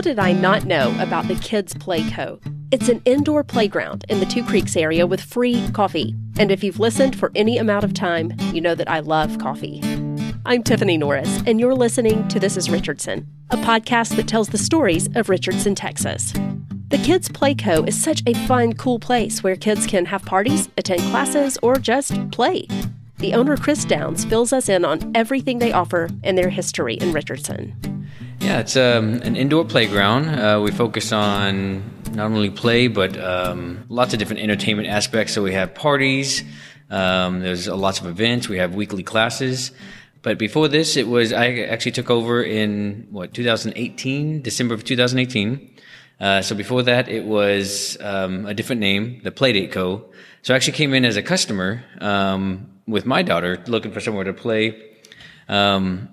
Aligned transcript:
How 0.00 0.04
did 0.04 0.18
I 0.18 0.32
not 0.32 0.64
know 0.64 0.96
about 0.98 1.28
the 1.28 1.34
Kids 1.34 1.74
Play 1.74 2.08
Co? 2.08 2.40
It's 2.70 2.88
an 2.88 3.02
indoor 3.04 3.44
playground 3.44 4.06
in 4.08 4.18
the 4.18 4.24
Two 4.24 4.42
Creeks 4.42 4.74
area 4.74 5.06
with 5.06 5.20
free 5.20 5.68
coffee. 5.74 6.14
And 6.38 6.50
if 6.50 6.64
you've 6.64 6.80
listened 6.80 7.18
for 7.18 7.30
any 7.34 7.58
amount 7.58 7.84
of 7.84 7.92
time, 7.92 8.32
you 8.54 8.62
know 8.62 8.74
that 8.74 8.88
I 8.88 9.00
love 9.00 9.36
coffee. 9.36 9.82
I'm 10.46 10.62
Tiffany 10.62 10.96
Norris, 10.96 11.42
and 11.46 11.60
you're 11.60 11.74
listening 11.74 12.26
to 12.28 12.40
This 12.40 12.56
is 12.56 12.70
Richardson, 12.70 13.28
a 13.50 13.58
podcast 13.58 14.16
that 14.16 14.26
tells 14.26 14.48
the 14.48 14.56
stories 14.56 15.10
of 15.16 15.28
Richardson, 15.28 15.74
Texas. 15.74 16.32
The 16.88 17.02
Kids 17.04 17.28
Play 17.28 17.54
Co. 17.54 17.84
is 17.84 18.02
such 18.02 18.22
a 18.26 18.32
fun, 18.46 18.72
cool 18.72 19.00
place 19.00 19.42
where 19.42 19.54
kids 19.54 19.86
can 19.86 20.06
have 20.06 20.24
parties, 20.24 20.70
attend 20.78 21.02
classes, 21.10 21.58
or 21.62 21.76
just 21.76 22.30
play. 22.30 22.66
The 23.18 23.34
owner, 23.34 23.58
Chris 23.58 23.84
Downs, 23.84 24.24
fills 24.24 24.54
us 24.54 24.70
in 24.70 24.82
on 24.86 25.12
everything 25.14 25.58
they 25.58 25.72
offer 25.72 26.08
and 26.24 26.38
their 26.38 26.48
history 26.48 26.94
in 26.94 27.12
Richardson. 27.12 27.76
Yeah, 28.40 28.60
it's 28.60 28.74
um, 28.74 29.20
an 29.22 29.36
indoor 29.36 29.66
playground. 29.66 30.28
Uh, 30.28 30.62
we 30.62 30.70
focus 30.70 31.12
on 31.12 31.82
not 32.12 32.30
only 32.30 32.48
play, 32.48 32.88
but 32.88 33.22
um, 33.22 33.84
lots 33.90 34.14
of 34.14 34.18
different 34.18 34.40
entertainment 34.40 34.88
aspects. 34.88 35.34
So 35.34 35.42
we 35.42 35.52
have 35.52 35.74
parties, 35.74 36.42
um, 36.88 37.40
there's 37.40 37.68
lots 37.68 38.00
of 38.00 38.06
events, 38.06 38.48
we 38.48 38.56
have 38.56 38.74
weekly 38.74 39.02
classes. 39.02 39.72
But 40.22 40.38
before 40.38 40.68
this, 40.68 40.96
it 40.96 41.06
was, 41.06 41.34
I 41.34 41.58
actually 41.58 41.92
took 41.92 42.08
over 42.08 42.42
in, 42.42 43.08
what, 43.10 43.34
2018, 43.34 44.40
December 44.40 44.72
of 44.72 44.84
2018. 44.84 45.76
Uh, 46.18 46.40
so 46.40 46.54
before 46.54 46.82
that, 46.84 47.08
it 47.08 47.26
was 47.26 47.98
um, 48.00 48.46
a 48.46 48.54
different 48.54 48.80
name, 48.80 49.20
the 49.22 49.30
Playdate 49.30 49.70
Co. 49.70 50.10
So 50.40 50.54
I 50.54 50.56
actually 50.56 50.78
came 50.78 50.94
in 50.94 51.04
as 51.04 51.18
a 51.18 51.22
customer 51.22 51.84
um, 52.00 52.70
with 52.86 53.04
my 53.04 53.20
daughter, 53.20 53.62
looking 53.66 53.92
for 53.92 54.00
somewhere 54.00 54.24
to 54.24 54.32
play. 54.32 54.96
Um, 55.46 56.08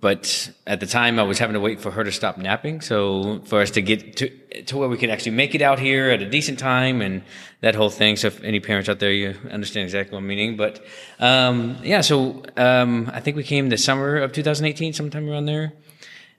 but 0.00 0.50
at 0.66 0.80
the 0.80 0.86
time 0.86 1.18
I 1.18 1.22
was 1.22 1.38
having 1.38 1.54
to 1.54 1.60
wait 1.60 1.80
for 1.80 1.90
her 1.90 2.04
to 2.04 2.12
stop 2.12 2.38
napping. 2.38 2.80
So 2.80 3.40
for 3.44 3.60
us 3.60 3.70
to 3.72 3.82
get 3.82 4.16
to, 4.16 4.62
to 4.64 4.76
where 4.76 4.88
we 4.88 4.96
could 4.96 5.10
actually 5.10 5.32
make 5.32 5.54
it 5.54 5.62
out 5.62 5.78
here 5.78 6.10
at 6.10 6.22
a 6.22 6.28
decent 6.28 6.58
time 6.58 7.00
and 7.00 7.22
that 7.60 7.74
whole 7.74 7.90
thing. 7.90 8.16
So 8.16 8.28
if 8.28 8.42
any 8.42 8.60
parents 8.60 8.88
out 8.88 8.98
there, 8.98 9.12
you 9.12 9.34
understand 9.50 9.84
exactly 9.84 10.14
what 10.14 10.20
I'm 10.20 10.26
meaning. 10.26 10.56
But, 10.56 10.84
um, 11.18 11.78
yeah, 11.82 12.00
so, 12.00 12.42
um, 12.56 13.10
I 13.12 13.20
think 13.20 13.36
we 13.36 13.44
came 13.44 13.68
the 13.68 13.78
summer 13.78 14.16
of 14.16 14.32
2018, 14.32 14.92
sometime 14.92 15.28
around 15.28 15.46
there. 15.46 15.72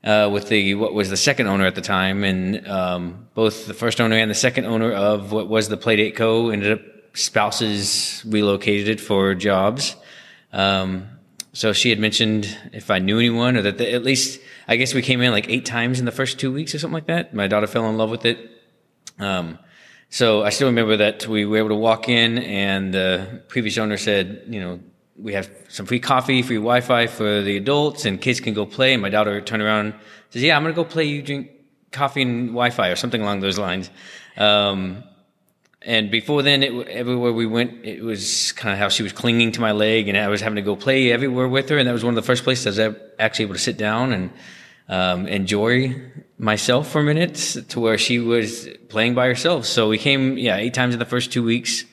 Uh, 0.03 0.30
with 0.31 0.48
the 0.48 0.76
what 0.76 0.94
was 0.94 1.09
the 1.09 1.18
second 1.18 1.48
owner 1.48 1.66
at 1.66 1.74
the 1.74 1.81
time, 1.81 2.24
and 2.24 2.66
um, 2.68 3.28
both 3.34 3.66
the 3.66 3.74
first 3.74 4.00
owner 4.00 4.16
and 4.16 4.30
the 4.30 4.36
second 4.36 4.66
owner 4.66 4.92
of 4.92 5.31
what 5.31 5.50
was 5.50 5.70
the 5.70 5.76
Playdate 5.76 6.16
Co. 6.16 6.50
ended 6.50 6.72
up 6.72 6.81
spouses 7.14 8.24
relocated 8.26 8.88
it 8.88 9.02
for 9.02 9.34
jobs. 9.34 9.96
Um, 10.53 11.08
so 11.58 11.73
she 11.73 11.89
had 11.89 11.97
mentioned 11.97 12.55
if 12.72 12.91
I 12.91 13.00
knew 13.00 13.17
anyone 13.17 13.58
or 13.58 13.63
that 13.63 13.80
the, 13.80 13.91
at 13.91 14.03
least, 14.03 14.39
I 14.67 14.75
guess 14.75 14.94
we 14.94 15.02
came 15.02 15.22
in 15.22 15.31
like 15.31 15.50
eight 15.50 15.66
times 15.66 15.97
in 15.97 16.05
the 16.05 16.11
first 16.11 16.38
two 16.38 16.53
weeks 16.53 16.75
or 16.75 16.77
something 16.77 16.94
like 16.94 17.08
that. 17.08 17.33
My 17.33 17.47
daughter 17.47 17.66
fell 17.66 17.89
in 17.89 17.97
love 17.97 18.11
with 18.11 18.25
it. 18.25 18.38
Um, 19.17 19.58
so 20.11 20.44
I 20.44 20.52
still 20.52 20.67
remember 20.67 20.97
that 20.97 21.28
we 21.28 21.45
were 21.45 21.58
able 21.58 21.69
to 21.69 21.75
walk 21.75 22.09
in 22.09 22.38
and 22.38 22.94
the 22.94 23.41
previous 23.47 23.80
owner 23.80 23.97
said, 23.97 24.44
you 24.47 24.59
know, 24.59 24.80
we 25.17 25.33
have 25.33 25.50
some 25.67 25.88
free 25.88 26.00
coffee, 26.00 26.44
free 26.44 26.58
Wi-Fi 26.58 27.08
for 27.08 27.41
the 27.41 27.58
adults 27.58 28.05
and 28.05 28.22
kids 28.22 28.39
can 28.39 28.53
go 28.53 28.67
play. 28.67 28.94
And 28.94 29.02
my 29.02 29.09
daughter 29.09 29.41
turned 29.41 29.63
around 29.63 29.85
and 29.88 29.95
says, 30.30 30.44
yeah, 30.44 30.55
I'm 30.55 30.61
going 30.61 30.75
to 30.75 30.80
go 30.80 30.88
play. 30.88 31.05
You 31.05 31.23
drink 31.23 31.50
coffee 31.91 32.22
and 32.22 32.50
Wi-Fi 32.50 32.89
or 32.89 32.95
something 32.95 33.19
along 33.23 33.39
those 33.39 33.58
lines. 33.58 33.89
Um, 34.38 35.03
and 35.81 36.09
before 36.09 36.42
then, 36.42 36.64
it, 36.64 36.88
everywhere 36.88 37.31
we 37.31 37.45
went, 37.45 37.86
it 37.86 38.03
was 38.03 38.52
kind 38.53 38.73
of 38.73 38.80
how 38.80 38.89
she 38.89 39.03
was 39.03 39.14
clinging 39.14 39.52
to 39.53 39.61
my 39.61 39.72
leg, 39.72 40.08
and 40.08 40.17
I 40.17 40.28
was 40.28 40.42
having 40.42 40.56
to 40.56 40.61
go 40.61 40.75
play 40.75 41.11
everywhere 41.11 41.47
with 41.47 41.69
her. 41.69 41.78
And 41.78 41.88
that 41.88 41.94
was 41.94 42.03
one 42.03 42.14
of 42.14 42.16
the 42.16 42.28
first 42.28 42.44
places 42.44 42.80
I 42.80 42.88
was 42.88 42.97
actually 43.19 43.45
able 43.45 43.56
to 43.56 43.61
sit 43.61 43.78
down 43.78 44.11
and 44.11 44.31
um, 44.89 45.28
enjoy 45.28 46.02
myself 46.39 46.89
for 46.89 47.02
a 47.02 47.03
minute, 47.03 47.36
to 47.69 47.80
where 47.80 47.97
she 47.97 48.19
was 48.19 48.69
playing 48.89 49.16
by 49.16 49.28
herself. 49.28 49.66
So 49.66 49.89
we 49.89 49.97
came, 49.97 50.38
yeah, 50.38 50.58
eight 50.58 50.73
times 50.73 50.94
in 50.94 51.00
the 51.00 51.06
first 51.06 51.31
two 51.31 51.44
weeks. 51.44 51.86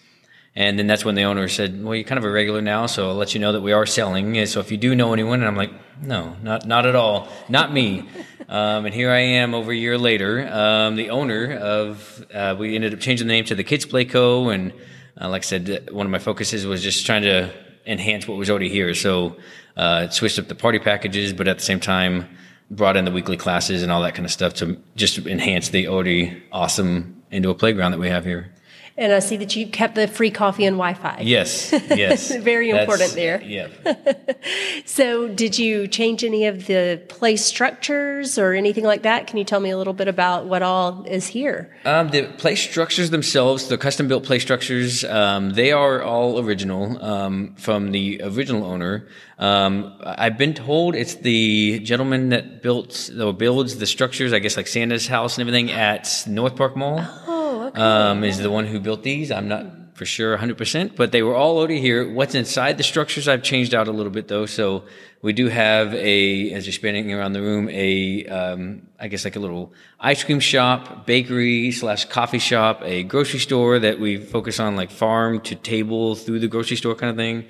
And 0.56 0.78
then 0.78 0.86
that's 0.86 1.04
when 1.04 1.16
the 1.16 1.24
owner 1.24 1.48
said, 1.48 1.82
"Well, 1.82 1.96
you're 1.96 2.04
kind 2.04 2.18
of 2.18 2.24
a 2.24 2.30
regular 2.30 2.62
now, 2.62 2.86
so 2.86 3.08
I'll 3.08 3.16
let 3.16 3.34
you 3.34 3.40
know 3.40 3.52
that 3.52 3.60
we 3.60 3.72
are 3.72 3.86
selling. 3.86 4.46
So 4.46 4.60
if 4.60 4.70
you 4.70 4.76
do 4.76 4.94
know 4.94 5.12
anyone," 5.12 5.40
and 5.40 5.48
I'm 5.48 5.56
like, 5.56 5.72
"No, 6.00 6.36
not 6.42 6.66
not 6.66 6.86
at 6.86 6.94
all, 6.94 7.28
not 7.48 7.72
me." 7.72 8.08
Um, 8.46 8.84
and 8.84 8.94
here 8.94 9.10
I 9.10 9.20
am 9.20 9.54
over 9.54 9.72
a 9.72 9.76
year 9.76 9.96
later, 9.96 10.46
um, 10.52 10.96
the 10.96 11.10
owner 11.10 11.56
of, 11.56 12.26
uh, 12.32 12.54
we 12.58 12.74
ended 12.74 12.92
up 12.92 13.00
changing 13.00 13.26
the 13.26 13.32
name 13.32 13.46
to 13.46 13.54
the 13.54 13.64
Kids 13.64 13.86
Play 13.86 14.04
Co. 14.04 14.50
And 14.50 14.72
uh, 15.20 15.30
like 15.30 15.42
I 15.42 15.44
said, 15.44 15.90
one 15.90 16.06
of 16.06 16.12
my 16.12 16.18
focuses 16.18 16.66
was 16.66 16.82
just 16.82 17.06
trying 17.06 17.22
to 17.22 17.50
enhance 17.86 18.28
what 18.28 18.36
was 18.36 18.50
already 18.50 18.68
here. 18.68 18.94
So 18.94 19.36
uh, 19.76 20.08
switched 20.08 20.38
up 20.38 20.48
the 20.48 20.54
party 20.54 20.78
packages, 20.78 21.32
but 21.32 21.48
at 21.48 21.58
the 21.58 21.64
same 21.64 21.80
time, 21.80 22.28
brought 22.70 22.96
in 22.96 23.04
the 23.04 23.10
weekly 23.10 23.36
classes 23.36 23.82
and 23.82 23.90
all 23.90 24.02
that 24.02 24.14
kind 24.14 24.24
of 24.24 24.32
stuff 24.32 24.54
to 24.54 24.80
just 24.96 25.18
enhance 25.18 25.68
the 25.70 25.88
already 25.88 26.42
awesome 26.52 27.22
indoor 27.30 27.54
playground 27.54 27.92
that 27.92 27.98
we 27.98 28.08
have 28.08 28.24
here. 28.24 28.52
And 28.96 29.12
I 29.12 29.18
see 29.18 29.36
that 29.38 29.56
you 29.56 29.66
kept 29.66 29.96
the 29.96 30.06
free 30.06 30.30
coffee 30.30 30.64
and 30.64 30.76
Wi-Fi. 30.76 31.22
Yes, 31.22 31.72
yes. 31.72 32.34
Very 32.42 32.70
important 32.70 33.12
there. 33.14 33.42
Yeah. 33.42 33.68
so, 34.84 35.26
did 35.26 35.58
you 35.58 35.88
change 35.88 36.22
any 36.22 36.46
of 36.46 36.66
the 36.66 37.02
play 37.08 37.34
structures 37.34 38.38
or 38.38 38.52
anything 38.52 38.84
like 38.84 39.02
that? 39.02 39.26
Can 39.26 39.38
you 39.38 39.44
tell 39.44 39.58
me 39.58 39.70
a 39.70 39.76
little 39.76 39.94
bit 39.94 40.06
about 40.06 40.46
what 40.46 40.62
all 40.62 41.04
is 41.06 41.26
here? 41.26 41.76
Um, 41.84 42.10
the 42.10 42.26
play 42.38 42.54
structures 42.54 43.10
themselves, 43.10 43.66
the 43.66 43.78
custom-built 43.78 44.22
play 44.22 44.38
structures, 44.38 45.02
um, 45.04 45.50
they 45.50 45.72
are 45.72 46.00
all 46.00 46.38
original 46.38 47.02
um, 47.04 47.56
from 47.56 47.90
the 47.90 48.20
original 48.22 48.64
owner. 48.64 49.08
Um, 49.38 49.92
I've 50.04 50.38
been 50.38 50.54
told 50.54 50.94
it's 50.94 51.16
the 51.16 51.80
gentleman 51.80 52.28
that 52.28 52.62
built 52.62 53.10
or 53.20 53.32
builds 53.32 53.78
the 53.78 53.86
structures, 53.86 54.32
I 54.32 54.38
guess 54.38 54.56
like 54.56 54.68
Santa's 54.68 55.08
house 55.08 55.36
and 55.36 55.48
everything 55.48 55.72
at 55.72 56.22
North 56.28 56.54
Park 56.54 56.76
Mall. 56.76 57.00
Oh, 57.00 57.33
um, 57.74 58.24
is 58.24 58.38
the 58.38 58.50
one 58.50 58.66
who 58.66 58.80
built 58.80 59.02
these. 59.02 59.30
I'm 59.30 59.48
not 59.48 59.66
for 59.94 60.04
sure 60.04 60.36
100%, 60.36 60.96
but 60.96 61.12
they 61.12 61.22
were 61.22 61.36
all 61.36 61.58
over 61.58 61.72
here. 61.72 62.12
What's 62.12 62.34
inside 62.34 62.78
the 62.78 62.82
structures 62.82 63.28
I've 63.28 63.44
changed 63.44 63.74
out 63.74 63.86
a 63.86 63.92
little 63.92 64.10
bit 64.10 64.26
though. 64.26 64.46
So 64.46 64.84
we 65.22 65.32
do 65.32 65.48
have 65.48 65.94
a, 65.94 66.50
as 66.52 66.66
you're 66.66 66.72
spinning 66.72 67.12
around 67.12 67.32
the 67.32 67.40
room, 67.40 67.68
a, 67.70 68.26
um, 68.26 68.88
I 68.98 69.06
guess 69.06 69.24
like 69.24 69.36
a 69.36 69.38
little 69.38 69.72
ice 70.00 70.24
cream 70.24 70.40
shop, 70.40 71.06
bakery 71.06 71.70
slash 71.70 72.06
coffee 72.06 72.40
shop, 72.40 72.82
a 72.82 73.04
grocery 73.04 73.38
store 73.38 73.78
that 73.78 74.00
we 74.00 74.16
focus 74.16 74.58
on 74.58 74.74
like 74.74 74.90
farm 74.90 75.40
to 75.42 75.54
table 75.54 76.16
through 76.16 76.40
the 76.40 76.48
grocery 76.48 76.76
store 76.76 76.96
kind 76.96 77.10
of 77.10 77.16
thing. 77.16 77.44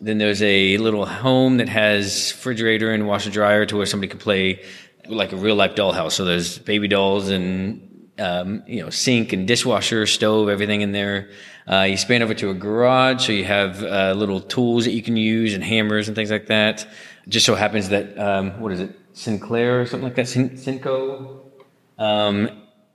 Then 0.00 0.16
there's 0.16 0.42
a 0.42 0.78
little 0.78 1.04
home 1.04 1.58
that 1.58 1.68
has 1.68 2.32
refrigerator 2.32 2.90
and 2.92 3.06
washer 3.06 3.30
dryer 3.30 3.66
to 3.66 3.76
where 3.76 3.84
somebody 3.84 4.08
can 4.08 4.18
play 4.18 4.64
like 5.06 5.32
a 5.32 5.36
real 5.36 5.54
life 5.54 5.74
dollhouse. 5.74 6.12
So 6.12 6.24
there's 6.24 6.58
baby 6.58 6.88
dolls 6.88 7.28
and 7.28 7.89
um, 8.20 8.62
you 8.66 8.82
know, 8.82 8.90
sink 8.90 9.32
and 9.32 9.48
dishwasher, 9.48 10.06
stove, 10.06 10.48
everything 10.48 10.82
in 10.82 10.92
there. 10.92 11.30
Uh, 11.70 11.82
you 11.82 11.96
span 11.96 12.22
over 12.22 12.34
to 12.34 12.50
a 12.50 12.54
garage, 12.54 13.26
so 13.26 13.32
you 13.32 13.44
have 13.44 13.82
uh, 13.82 14.12
little 14.16 14.40
tools 14.40 14.84
that 14.84 14.92
you 14.92 15.02
can 15.02 15.16
use 15.16 15.54
and 15.54 15.62
hammers 15.64 16.08
and 16.08 16.14
things 16.14 16.30
like 16.30 16.46
that. 16.46 16.86
Just 17.28 17.46
so 17.46 17.54
happens 17.54 17.88
that 17.90 18.18
um, 18.18 18.60
what 18.60 18.72
is 18.72 18.80
it, 18.80 18.98
Sinclair 19.12 19.80
or 19.80 19.86
something 19.86 20.04
like 20.04 20.16
that, 20.16 20.28
Sin- 20.28 20.56
Cinco, 20.56 21.42
um, 21.98 22.50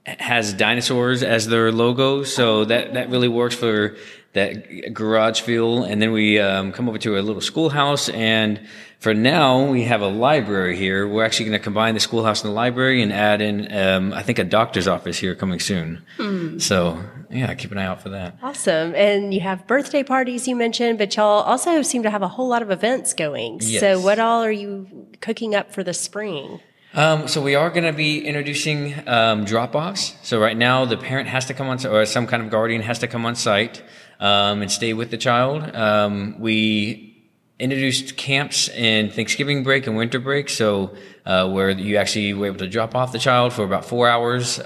has 0.06 0.54
dinosaurs 0.54 1.24
as 1.24 1.48
their 1.48 1.72
logo, 1.72 2.24
so 2.24 2.66
that 2.66 2.94
that 2.94 3.10
really 3.10 3.28
works 3.28 3.56
for 3.56 3.96
that 4.36 4.94
garage 4.94 5.42
feel. 5.42 5.84
And 5.84 6.02
then 6.02 6.12
we 6.12 6.40
um, 6.40 6.72
come 6.72 6.88
over 6.88 6.98
to 7.00 7.18
a 7.18 7.22
little 7.22 7.42
schoolhouse 7.42 8.08
and 8.10 8.62
for 9.06 9.14
now, 9.14 9.70
we 9.70 9.84
have 9.84 10.02
a 10.02 10.08
library 10.08 10.76
here. 10.76 11.08
We're 11.08 11.26
actually 11.26 11.48
going 11.48 11.60
to 11.60 11.64
combine 11.64 11.94
the 11.94 12.00
schoolhouse 12.00 12.42
and 12.42 12.50
the 12.50 12.56
library 12.56 13.04
and 13.04 13.14
add 13.14 13.40
in, 13.40 13.72
um, 13.72 14.14
I 14.14 14.24
think, 14.24 14.40
a 14.40 14.44
doctor's 14.44 14.88
office 14.88 15.20
here 15.20 15.36
coming 15.36 15.60
soon. 15.60 16.04
Hmm. 16.18 16.58
So, 16.58 17.04
yeah, 17.30 17.54
keep 17.54 17.72
an 17.72 17.78
eye 17.78 17.86
out 17.86 18.02
for 18.02 18.10
that. 18.10 18.40
Awesome. 18.42 18.96
And 18.96 19.32
you 19.32 19.42
have 19.42 19.68
birthday 19.68 20.02
parties 20.02 20.48
you 20.48 20.56
mentioned, 20.56 20.98
but 20.98 21.16
y'all 21.16 21.44
also 21.44 21.84
seem 21.84 22.02
to 22.02 22.10
have 22.10 22.24
a 22.24 22.28
whole 22.28 22.48
lot 22.48 22.64
of 22.64 22.72
events 22.72 23.14
going. 23.14 23.60
Yes. 23.62 23.80
So, 23.80 24.00
what 24.00 24.18
all 24.18 24.42
are 24.42 24.52
you 24.52 25.08
cooking 25.22 25.54
up 25.54 25.72
for 25.72 25.84
the 25.84 25.94
spring? 25.94 26.62
Um, 26.98 27.28
so 27.28 27.42
we 27.42 27.56
are 27.56 27.70
going 27.70 27.84
to 27.84 27.92
be 27.92 28.26
introducing 28.26 28.96
um, 29.06 29.44
drop-offs. 29.44 30.16
So 30.24 30.40
right 30.40 30.56
now, 30.56 30.86
the 30.86 30.96
parent 30.96 31.28
has 31.28 31.44
to 31.48 31.54
come 31.54 31.68
on, 31.68 31.86
or 31.86 32.06
some 32.06 32.26
kind 32.26 32.42
of 32.42 32.50
guardian 32.50 32.82
has 32.84 33.00
to 33.00 33.08
come 33.08 33.26
on 33.26 33.36
site 33.36 33.84
um, 34.22 34.62
and 34.62 34.72
stay 34.72 34.94
with 34.94 35.12
the 35.12 35.18
child. 35.18 35.76
Um, 35.76 36.40
we 36.40 37.22
introduced 37.60 38.16
camps 38.16 38.70
in 38.70 39.10
Thanksgiving 39.10 39.62
break 39.62 39.88
and 39.88 39.98
winter 39.98 40.20
break, 40.20 40.48
so 40.48 40.96
uh, 41.26 41.50
where 41.50 41.70
you 41.70 41.98
actually 41.98 42.34
were 42.34 42.46
able 42.46 42.60
to 42.60 42.68
drop 42.68 42.96
off 42.96 43.12
the 43.12 43.20
child 43.20 43.52
for 43.52 43.66
about 43.66 43.84
four 43.84 44.08
hours. 44.08 44.58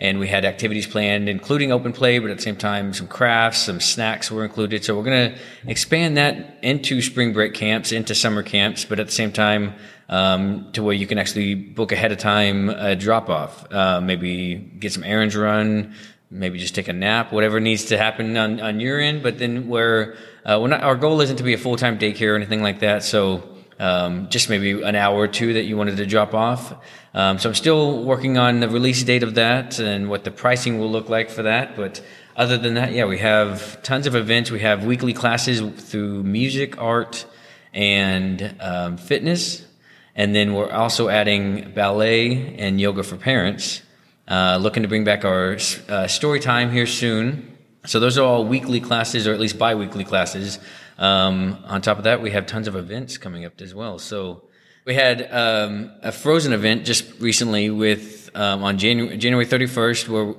And 0.00 0.20
we 0.20 0.28
had 0.28 0.44
activities 0.44 0.86
planned, 0.86 1.28
including 1.28 1.72
open 1.72 1.92
play, 1.92 2.20
but 2.20 2.30
at 2.30 2.36
the 2.36 2.42
same 2.42 2.56
time, 2.56 2.92
some 2.92 3.08
crafts, 3.08 3.58
some 3.58 3.80
snacks 3.80 4.30
were 4.30 4.44
included. 4.44 4.84
So 4.84 4.96
we're 4.96 5.02
going 5.02 5.32
to 5.32 5.38
expand 5.66 6.16
that 6.16 6.58
into 6.62 7.02
spring 7.02 7.32
break 7.32 7.52
camps, 7.52 7.90
into 7.90 8.14
summer 8.14 8.44
camps, 8.44 8.84
but 8.84 9.00
at 9.00 9.06
the 9.06 9.12
same 9.12 9.32
time, 9.32 9.74
um, 10.08 10.70
to 10.72 10.82
where 10.82 10.94
you 10.94 11.06
can 11.06 11.18
actually 11.18 11.54
book 11.54 11.90
ahead 11.92 12.12
of 12.12 12.18
time 12.18 12.70
a 12.70 12.94
drop 12.94 13.28
off, 13.28 13.70
uh, 13.72 14.00
maybe 14.00 14.54
get 14.54 14.92
some 14.92 15.04
errands 15.04 15.36
run, 15.36 15.94
maybe 16.30 16.58
just 16.58 16.74
take 16.74 16.88
a 16.88 16.92
nap, 16.92 17.32
whatever 17.32 17.60
needs 17.60 17.86
to 17.86 17.98
happen 17.98 18.36
on, 18.36 18.60
on 18.60 18.80
your 18.80 19.00
end. 19.00 19.22
But 19.22 19.38
then 19.38 19.68
where 19.68 20.16
uh, 20.44 20.64
not, 20.66 20.82
our 20.82 20.96
goal 20.96 21.20
isn't 21.20 21.36
to 21.36 21.42
be 21.42 21.54
a 21.54 21.58
full 21.58 21.76
time 21.76 21.98
daycare 21.98 22.32
or 22.32 22.36
anything 22.36 22.62
like 22.62 22.80
that. 22.80 23.02
So 23.02 23.57
um, 23.78 24.28
just 24.28 24.48
maybe 24.48 24.82
an 24.82 24.94
hour 24.94 25.16
or 25.16 25.28
two 25.28 25.54
that 25.54 25.64
you 25.64 25.76
wanted 25.76 25.96
to 25.98 26.06
drop 26.06 26.34
off. 26.34 26.74
Um, 27.14 27.38
so 27.38 27.48
I'm 27.48 27.54
still 27.54 28.04
working 28.04 28.38
on 28.38 28.60
the 28.60 28.68
release 28.68 29.02
date 29.02 29.22
of 29.22 29.34
that 29.34 29.78
and 29.78 30.08
what 30.08 30.24
the 30.24 30.30
pricing 30.30 30.78
will 30.78 30.90
look 30.90 31.08
like 31.08 31.30
for 31.30 31.42
that. 31.44 31.76
But 31.76 32.02
other 32.36 32.58
than 32.58 32.74
that, 32.74 32.92
yeah, 32.92 33.06
we 33.06 33.18
have 33.18 33.82
tons 33.82 34.06
of 34.06 34.14
events. 34.14 34.50
We 34.50 34.60
have 34.60 34.84
weekly 34.84 35.12
classes 35.12 35.60
through 35.60 36.22
music, 36.22 36.80
art, 36.80 37.26
and 37.72 38.54
um, 38.60 38.96
fitness. 38.96 39.66
And 40.14 40.34
then 40.34 40.54
we're 40.54 40.70
also 40.70 41.08
adding 41.08 41.72
ballet 41.72 42.56
and 42.56 42.80
yoga 42.80 43.02
for 43.02 43.16
parents. 43.16 43.82
Uh, 44.26 44.58
looking 44.60 44.82
to 44.82 44.88
bring 44.88 45.04
back 45.04 45.24
our 45.24 45.56
uh, 45.88 46.06
story 46.06 46.40
time 46.40 46.70
here 46.70 46.86
soon. 46.86 47.56
So 47.86 47.98
those 47.98 48.18
are 48.18 48.24
all 48.24 48.44
weekly 48.44 48.80
classes, 48.80 49.26
or 49.26 49.32
at 49.32 49.40
least 49.40 49.58
bi-weekly 49.58 50.04
classes. 50.04 50.58
Um, 50.98 51.62
on 51.66 51.80
top 51.80 51.98
of 51.98 52.04
that, 52.04 52.20
we 52.20 52.32
have 52.32 52.46
tons 52.46 52.68
of 52.68 52.76
events 52.76 53.18
coming 53.18 53.44
up 53.44 53.60
as 53.60 53.74
well. 53.74 53.98
So 53.98 54.42
we 54.84 54.94
had 54.94 55.28
um, 55.32 55.92
a 56.02 56.12
Frozen 56.12 56.52
event 56.52 56.84
just 56.84 57.20
recently 57.20 57.70
with 57.70 58.30
um, 58.34 58.64
on 58.64 58.78
January 58.78 59.16
January 59.16 59.46
31st, 59.46 60.08
where 60.08 60.34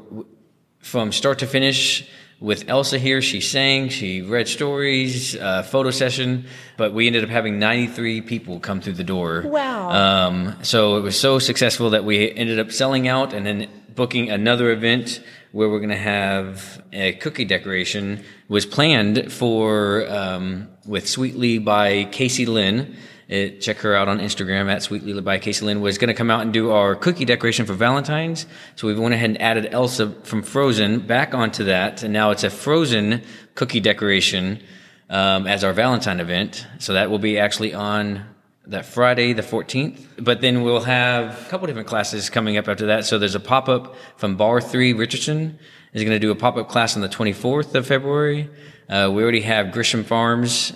from 0.80 1.12
start 1.12 1.40
to 1.40 1.48
finish 1.48 2.08
with 2.40 2.70
Elsa 2.70 2.98
here. 2.98 3.22
She 3.22 3.42
sang, 3.42 3.90
she 3.90 4.22
read 4.22 4.48
stories, 4.48 5.36
uh, 5.36 5.64
photo 5.64 5.92
session, 5.92 6.46
but 6.78 6.94
we 6.94 7.08
ended 7.08 7.24
up 7.24 7.30
having 7.30 7.60
93 7.60 8.22
people 8.22 8.60
come 8.60 8.82
through 8.82 8.94
the 8.94 9.04
door. 9.04 9.44
Wow. 9.46 9.90
Um, 9.90 10.56
so 10.64 10.98
it 10.98 11.02
was 11.02 11.20
so 11.20 11.40
successful 11.40 11.92
that 11.92 12.04
we 12.04 12.32
ended 12.32 12.60
up 12.60 12.72
selling 12.72 13.08
out 13.08 13.34
and 13.34 13.46
then 13.46 13.68
booking 13.94 14.30
another 14.30 14.72
event 14.72 15.22
where 15.52 15.70
we're 15.70 15.80
going 15.80 15.90
to 15.90 15.96
have 15.96 16.84
a 16.94 17.14
cookie 17.14 17.46
decoration 17.46 18.24
was 18.48 18.66
planned 18.66 19.32
for 19.32 20.08
um, 20.10 20.68
with 20.86 21.08
Sweetly 21.08 21.58
by 21.58 22.06
Casey 22.06 22.46
Lynn. 22.46 22.96
It, 23.28 23.62
check 23.62 23.78
her 23.78 23.96
out 23.96 24.08
on 24.08 24.20
Instagram 24.20 24.72
at 24.72 24.82
Sweetly 24.82 25.22
by 25.22 25.38
Casey 25.38 25.66
Lynn 25.66 25.82
was 25.82 25.98
going 25.98 26.08
to 26.08 26.14
come 26.14 26.32
out 26.32 26.42
and 26.42 26.52
do 26.52 26.72
our 26.72 26.96
cookie 26.96 27.26
decoration 27.26 27.66
for 27.66 27.74
Valentine's. 27.74 28.48
So 28.76 28.88
we 28.88 28.96
went 28.96 29.14
ahead 29.14 29.30
and 29.30 29.42
added 29.42 29.70
Elsa 29.72 30.12
from 30.24 30.42
Frozen 30.42 31.02
back 31.02 31.34
onto 31.34 31.66
that. 31.66 32.02
And 32.04 32.12
now 32.12 32.32
it's 32.32 32.44
a 32.44 32.50
Frozen 32.50 33.22
cookie 33.54 33.80
decoration, 33.80 34.62
um, 35.10 35.46
as 35.46 35.64
our 35.64 35.74
Valentine 35.74 36.20
event. 36.20 36.66
So 36.80 36.94
that 36.94 37.12
will 37.12 37.20
be 37.20 37.38
actually 37.38 37.74
on 37.74 38.26
that 38.70 38.86
Friday, 38.86 39.34
the 39.34 39.42
14th. 39.42 40.00
But 40.18 40.42
then 40.42 40.64
we'll 40.64 40.82
have 40.82 41.46
a 41.46 41.50
couple 41.50 41.68
different 41.68 41.88
classes 41.88 42.30
coming 42.30 42.58
up 42.58 42.68
after 42.68 42.88
that. 42.88 43.06
So 43.06 43.18
there's 43.18 43.36
a 43.36 43.40
pop 43.40 43.68
up 43.68 43.96
from 44.18 44.38
Barre3 44.38 44.98
Richardson 44.98 45.60
is 45.94 46.04
going 46.04 46.16
to 46.16 46.20
do 46.20 46.32
a 46.32 46.36
pop 46.36 46.56
up 46.56 46.70
class 46.70 46.96
on 46.96 47.02
the 47.02 47.10
24th 47.10 47.74
of 47.76 47.88
February. 47.88 48.50
Uh, 48.88 49.10
we 49.14 49.22
already 49.24 49.42
have 49.42 49.68
Grisham 49.68 50.04
Farms 50.04 50.74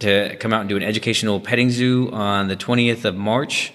to 0.00 0.36
come 0.36 0.52
out 0.52 0.60
and 0.60 0.68
do 0.68 0.76
an 0.76 0.82
educational 0.82 1.40
petting 1.40 1.70
zoo 1.70 2.10
on 2.12 2.48
the 2.48 2.56
20th 2.56 3.04
of 3.04 3.14
March. 3.14 3.72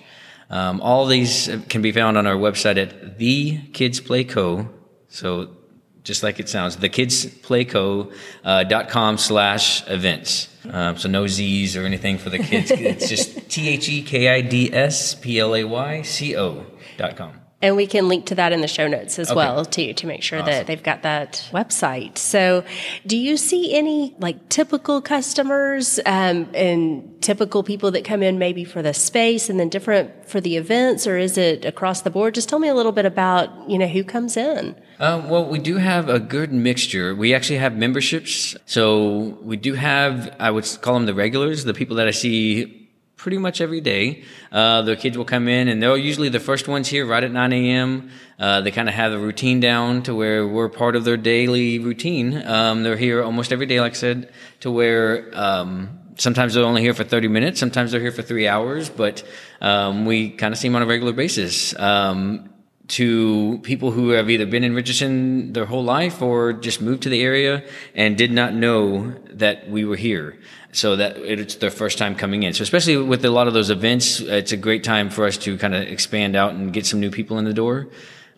Um, 0.50 0.82
all 0.82 1.06
these 1.06 1.50
can 1.70 1.82
be 1.82 1.92
found 1.92 2.18
on 2.18 2.28
our 2.28 2.36
website 2.36 2.78
at 2.78 3.18
The 3.18 3.60
Kids 3.74 4.02
Play 4.02 4.26
Co. 4.26 4.70
So 5.08 5.56
just 6.04 6.24
like 6.24 6.40
it 6.40 6.50
sounds, 6.50 6.78
thekidsplayco.com 6.78 8.12
uh, 8.44 8.86
com 8.90 9.18
slash 9.18 9.88
events. 9.88 10.50
Um, 10.70 10.98
so 10.98 11.10
no 11.10 11.28
Z's 11.28 11.76
or 11.76 11.86
anything 11.86 12.18
for 12.18 12.30
the 12.30 12.40
kids. 12.40 12.72
it's 12.72 13.10
just 13.10 13.50
T 13.50 13.70
H 13.70 13.90
E 13.90 14.02
K 14.04 14.30
I 14.30 14.42
D 14.42 14.74
S 14.74 15.16
P 15.16 15.40
L 15.40 15.56
A 15.56 15.64
Y 15.64 16.02
C 16.04 16.36
O 16.38 16.66
dot 16.98 17.16
com. 17.16 17.34
And 17.64 17.76
we 17.76 17.86
can 17.86 18.08
link 18.08 18.26
to 18.28 18.36
that 18.36 18.54
in 18.54 18.62
the 18.62 18.68
show 18.68 18.88
notes 18.88 19.20
as 19.20 19.30
okay. 19.30 19.36
well 19.36 19.64
too 19.64 19.94
to 19.94 20.08
make 20.08 20.24
sure 20.24 20.40
awesome. 20.40 20.52
that 20.52 20.68
they've 20.68 20.82
got 20.82 21.04
that 21.04 21.48
website. 21.52 22.18
So, 22.18 22.64
do 23.06 23.16
you 23.16 23.38
see 23.38 23.76
any 23.76 24.16
like 24.18 24.50
typical 24.50 25.00
customers 25.00 26.00
um, 26.08 26.50
and 26.56 27.22
typical 27.22 27.62
people 27.62 27.92
that 27.92 28.04
come 28.04 28.24
in 28.24 28.40
maybe 28.40 28.64
for 28.64 28.82
the 28.82 28.96
space 28.96 29.48
and 29.48 29.60
then 29.60 29.70
different 29.70 30.28
for 30.28 30.42
the 30.42 30.58
events, 30.58 31.06
or 31.06 31.18
is 31.18 31.38
it 31.38 31.64
across 31.64 32.02
the 32.02 32.10
board? 32.10 32.34
Just 32.34 32.50
tell 32.50 32.58
me 32.58 32.68
a 32.68 32.74
little 32.74 32.92
bit 32.92 33.06
about 33.06 33.70
you 33.70 33.78
know 33.78 33.88
who 33.88 34.04
comes 34.04 34.38
in. 34.38 34.76
Uh, 35.02 35.20
well, 35.28 35.44
we 35.44 35.58
do 35.58 35.78
have 35.78 36.10
a 36.10 36.20
good 36.20 36.54
mixture. 36.54 37.16
We 37.16 37.34
actually 37.34 37.58
have 37.58 37.76
memberships, 37.76 38.56
so 38.68 39.36
we 39.42 39.58
do 39.58 39.74
have 39.74 40.36
I 40.40 40.52
would 40.52 40.64
call 40.82 40.94
them 40.94 41.08
the 41.08 41.16
regulars, 41.16 41.64
the 41.64 41.74
people 41.74 41.96
that 41.96 42.08
I 42.08 42.12
see 42.12 42.88
pretty 43.16 43.40
much 43.40 43.62
every 43.62 43.82
day. 43.82 44.24
Uh, 44.52 44.84
the 44.84 44.96
kids 44.96 45.18
will 45.18 45.26
come 45.26 45.48
in 45.48 45.70
and 45.70 45.82
they're 45.82 45.98
usually 45.98 46.30
the 46.30 46.40
first 46.40 46.68
ones 46.68 46.88
here 46.88 47.04
right 47.04 47.24
at 47.24 47.32
9 47.32 47.52
a.m. 47.52 48.12
Uh, 48.38 48.62
they 48.62 48.70
kind 48.70 48.88
of 48.88 48.94
have 48.94 49.12
a 49.12 49.18
routine 49.18 49.60
down 49.60 50.04
to 50.04 50.14
where 50.14 50.48
we're 50.48 50.70
part 50.70 50.96
of 50.96 51.04
their 51.04 51.18
daily 51.18 51.80
routine. 51.80 52.38
Um, 52.46 52.84
they're 52.84 52.96
here 52.96 53.24
almost 53.24 53.52
every 53.52 53.66
day, 53.66 53.82
like 53.82 53.94
I 53.94 53.96
said, 53.96 54.32
to 54.60 54.70
where, 54.70 55.32
um, 55.34 56.00
sometimes 56.18 56.54
they're 56.54 56.64
only 56.64 56.84
here 56.84 56.94
for 56.94 57.04
30 57.04 57.28
minutes. 57.28 57.60
Sometimes 57.60 57.92
they're 57.92 58.02
here 58.02 58.12
for 58.12 58.22
three 58.22 58.48
hours, 58.48 58.88
but, 58.88 59.24
um, 59.62 60.06
we 60.06 60.30
kind 60.30 60.54
of 60.54 60.60
see 60.60 60.68
them 60.68 60.76
on 60.76 60.84
a 60.84 60.86
regular 60.86 61.14
basis. 61.14 61.76
Um, 61.80 62.51
to 62.92 63.60
people 63.64 63.92
who 63.92 64.10
have 64.10 64.30
either 64.30 64.46
been 64.46 64.64
in 64.64 64.76
Richardson 64.76 65.54
their 65.54 65.66
whole 65.66 65.84
life 65.84 66.22
or 66.22 66.54
just 66.54 66.82
moved 66.82 67.04
to 67.04 67.10
the 67.10 67.22
area 67.22 67.64
and 67.96 68.18
did 68.18 68.32
not 68.32 68.54
know 68.54 69.12
that 69.32 69.70
we 69.70 69.86
were 69.86 69.96
here. 69.96 70.38
So 70.74 70.96
that 70.96 71.18
it's 71.18 71.56
their 71.56 71.70
first 71.70 71.98
time 71.98 72.16
coming 72.16 72.44
in. 72.44 72.54
So 72.54 72.64
especially 72.64 72.96
with 72.96 73.26
a 73.26 73.30
lot 73.30 73.48
of 73.48 73.54
those 73.54 73.70
events, 73.70 74.22
it's 74.22 74.54
a 74.54 74.58
great 74.58 74.86
time 74.86 75.10
for 75.10 75.26
us 75.26 75.38
to 75.40 75.58
kind 75.58 75.76
of 75.76 75.82
expand 75.82 76.36
out 76.36 76.54
and 76.54 76.72
get 76.72 76.86
some 76.86 77.02
new 77.02 77.12
people 77.12 77.40
in 77.40 77.46
the 77.46 77.54
door. 77.54 77.90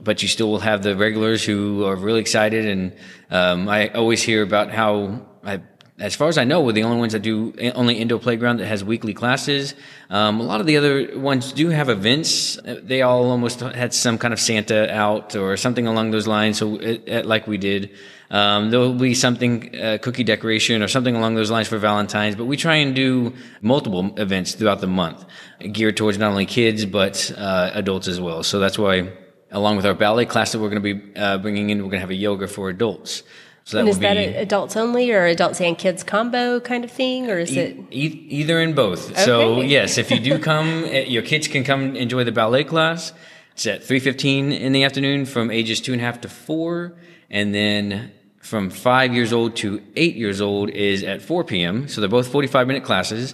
But 0.01 0.23
you 0.23 0.27
still 0.27 0.49
will 0.49 0.59
have 0.59 0.81
the 0.81 0.95
regulars 0.95 1.43
who 1.43 1.85
are 1.85 1.95
really 1.95 2.21
excited. 2.21 2.65
And 2.65 2.93
um, 3.29 3.69
I 3.69 3.89
always 3.89 4.23
hear 4.23 4.41
about 4.41 4.71
how 4.71 5.27
I 5.43 5.61
as 5.99 6.15
far 6.15 6.27
as 6.27 6.39
I 6.39 6.43
know, 6.43 6.61
we're 6.61 6.71
the 6.71 6.83
only 6.83 6.97
ones 6.97 7.13
that 7.13 7.21
do 7.21 7.53
only 7.75 7.95
indoor 7.95 8.17
playground 8.17 8.59
that 8.59 8.65
has 8.65 8.83
weekly 8.83 9.13
classes. 9.13 9.75
Um, 10.09 10.39
a 10.39 10.43
lot 10.43 10.59
of 10.59 10.65
the 10.65 10.77
other 10.77 11.19
ones 11.19 11.53
do 11.53 11.69
have 11.69 11.87
events. 11.87 12.57
They 12.65 13.03
all 13.03 13.29
almost 13.29 13.59
had 13.59 13.93
some 13.93 14.17
kind 14.17 14.33
of 14.33 14.39
Santa 14.39 14.91
out 14.91 15.35
or 15.35 15.55
something 15.55 15.85
along 15.85 16.09
those 16.09 16.25
lines. 16.25 16.57
So, 16.57 16.77
it, 16.77 17.03
it, 17.07 17.25
like 17.27 17.45
we 17.45 17.59
did, 17.59 17.91
um, 18.31 18.71
there 18.71 18.79
will 18.79 18.95
be 18.95 19.13
something 19.13 19.79
uh, 19.79 19.99
cookie 20.01 20.23
decoration 20.23 20.81
or 20.81 20.87
something 20.87 21.15
along 21.15 21.35
those 21.35 21.51
lines 21.51 21.67
for 21.67 21.77
Valentine's. 21.77 22.35
But 22.35 22.45
we 22.45 22.57
try 22.57 22.77
and 22.77 22.95
do 22.95 23.33
multiple 23.61 24.15
events 24.17 24.55
throughout 24.55 24.81
the 24.81 24.87
month, 24.87 25.23
geared 25.71 25.95
towards 25.95 26.17
not 26.17 26.31
only 26.31 26.47
kids 26.47 26.85
but 26.85 27.31
uh, 27.37 27.69
adults 27.75 28.07
as 28.07 28.19
well. 28.19 28.41
So 28.41 28.59
that's 28.59 28.79
why, 28.79 29.11
along 29.51 29.75
with 29.75 29.85
our 29.85 29.93
ballet 29.93 30.25
class 30.25 30.53
that 30.53 30.59
we're 30.59 30.69
going 30.69 30.81
to 30.81 30.95
be 30.95 31.15
uh, 31.15 31.37
bringing 31.37 31.69
in, 31.69 31.77
we're 31.77 31.91
going 31.91 31.97
to 31.97 31.99
have 31.99 32.09
a 32.09 32.15
yoga 32.15 32.47
for 32.47 32.69
adults. 32.69 33.21
So 33.65 33.77
that 33.77 33.81
and 33.81 33.89
is 33.89 33.99
that 33.99 34.17
adults 34.17 34.75
only 34.75 35.11
or 35.11 35.25
adults 35.25 35.61
and 35.61 35.77
kids 35.77 36.03
combo 36.03 36.59
kind 36.59 36.83
of 36.83 36.91
thing, 36.91 37.29
or 37.29 37.39
is 37.39 37.55
e- 37.55 37.59
it 37.59 37.77
e- 37.91 38.27
either 38.29 38.59
in 38.59 38.73
both? 38.73 39.11
Okay. 39.11 39.23
So 39.23 39.61
yes, 39.61 39.97
if 39.97 40.11
you 40.11 40.19
do 40.19 40.37
come, 40.37 40.83
eh, 40.85 41.05
your 41.05 41.23
kids 41.23 41.47
can 41.47 41.63
come 41.63 41.95
enjoy 41.95 42.23
the 42.25 42.31
ballet 42.31 42.65
class. 42.65 43.13
It's 43.53 43.65
at 43.67 43.83
three 43.83 43.99
fifteen 43.99 44.51
in 44.51 44.73
the 44.73 44.83
afternoon 44.83 45.25
from 45.25 45.49
ages 45.49 45.79
two 45.79 45.93
and 45.93 46.01
a 46.01 46.05
half 46.05 46.21
to 46.21 46.29
four, 46.29 46.93
and 47.29 47.55
then 47.55 48.11
from 48.39 48.69
five 48.69 49.13
years 49.13 49.31
old 49.31 49.55
to 49.57 49.81
eight 49.95 50.15
years 50.15 50.41
old 50.41 50.69
is 50.69 51.03
at 51.03 51.21
four 51.21 51.43
p.m. 51.45 51.87
So 51.87 52.01
they're 52.01 52.09
both 52.09 52.27
forty-five 52.27 52.67
minute 52.67 52.83
classes 52.83 53.33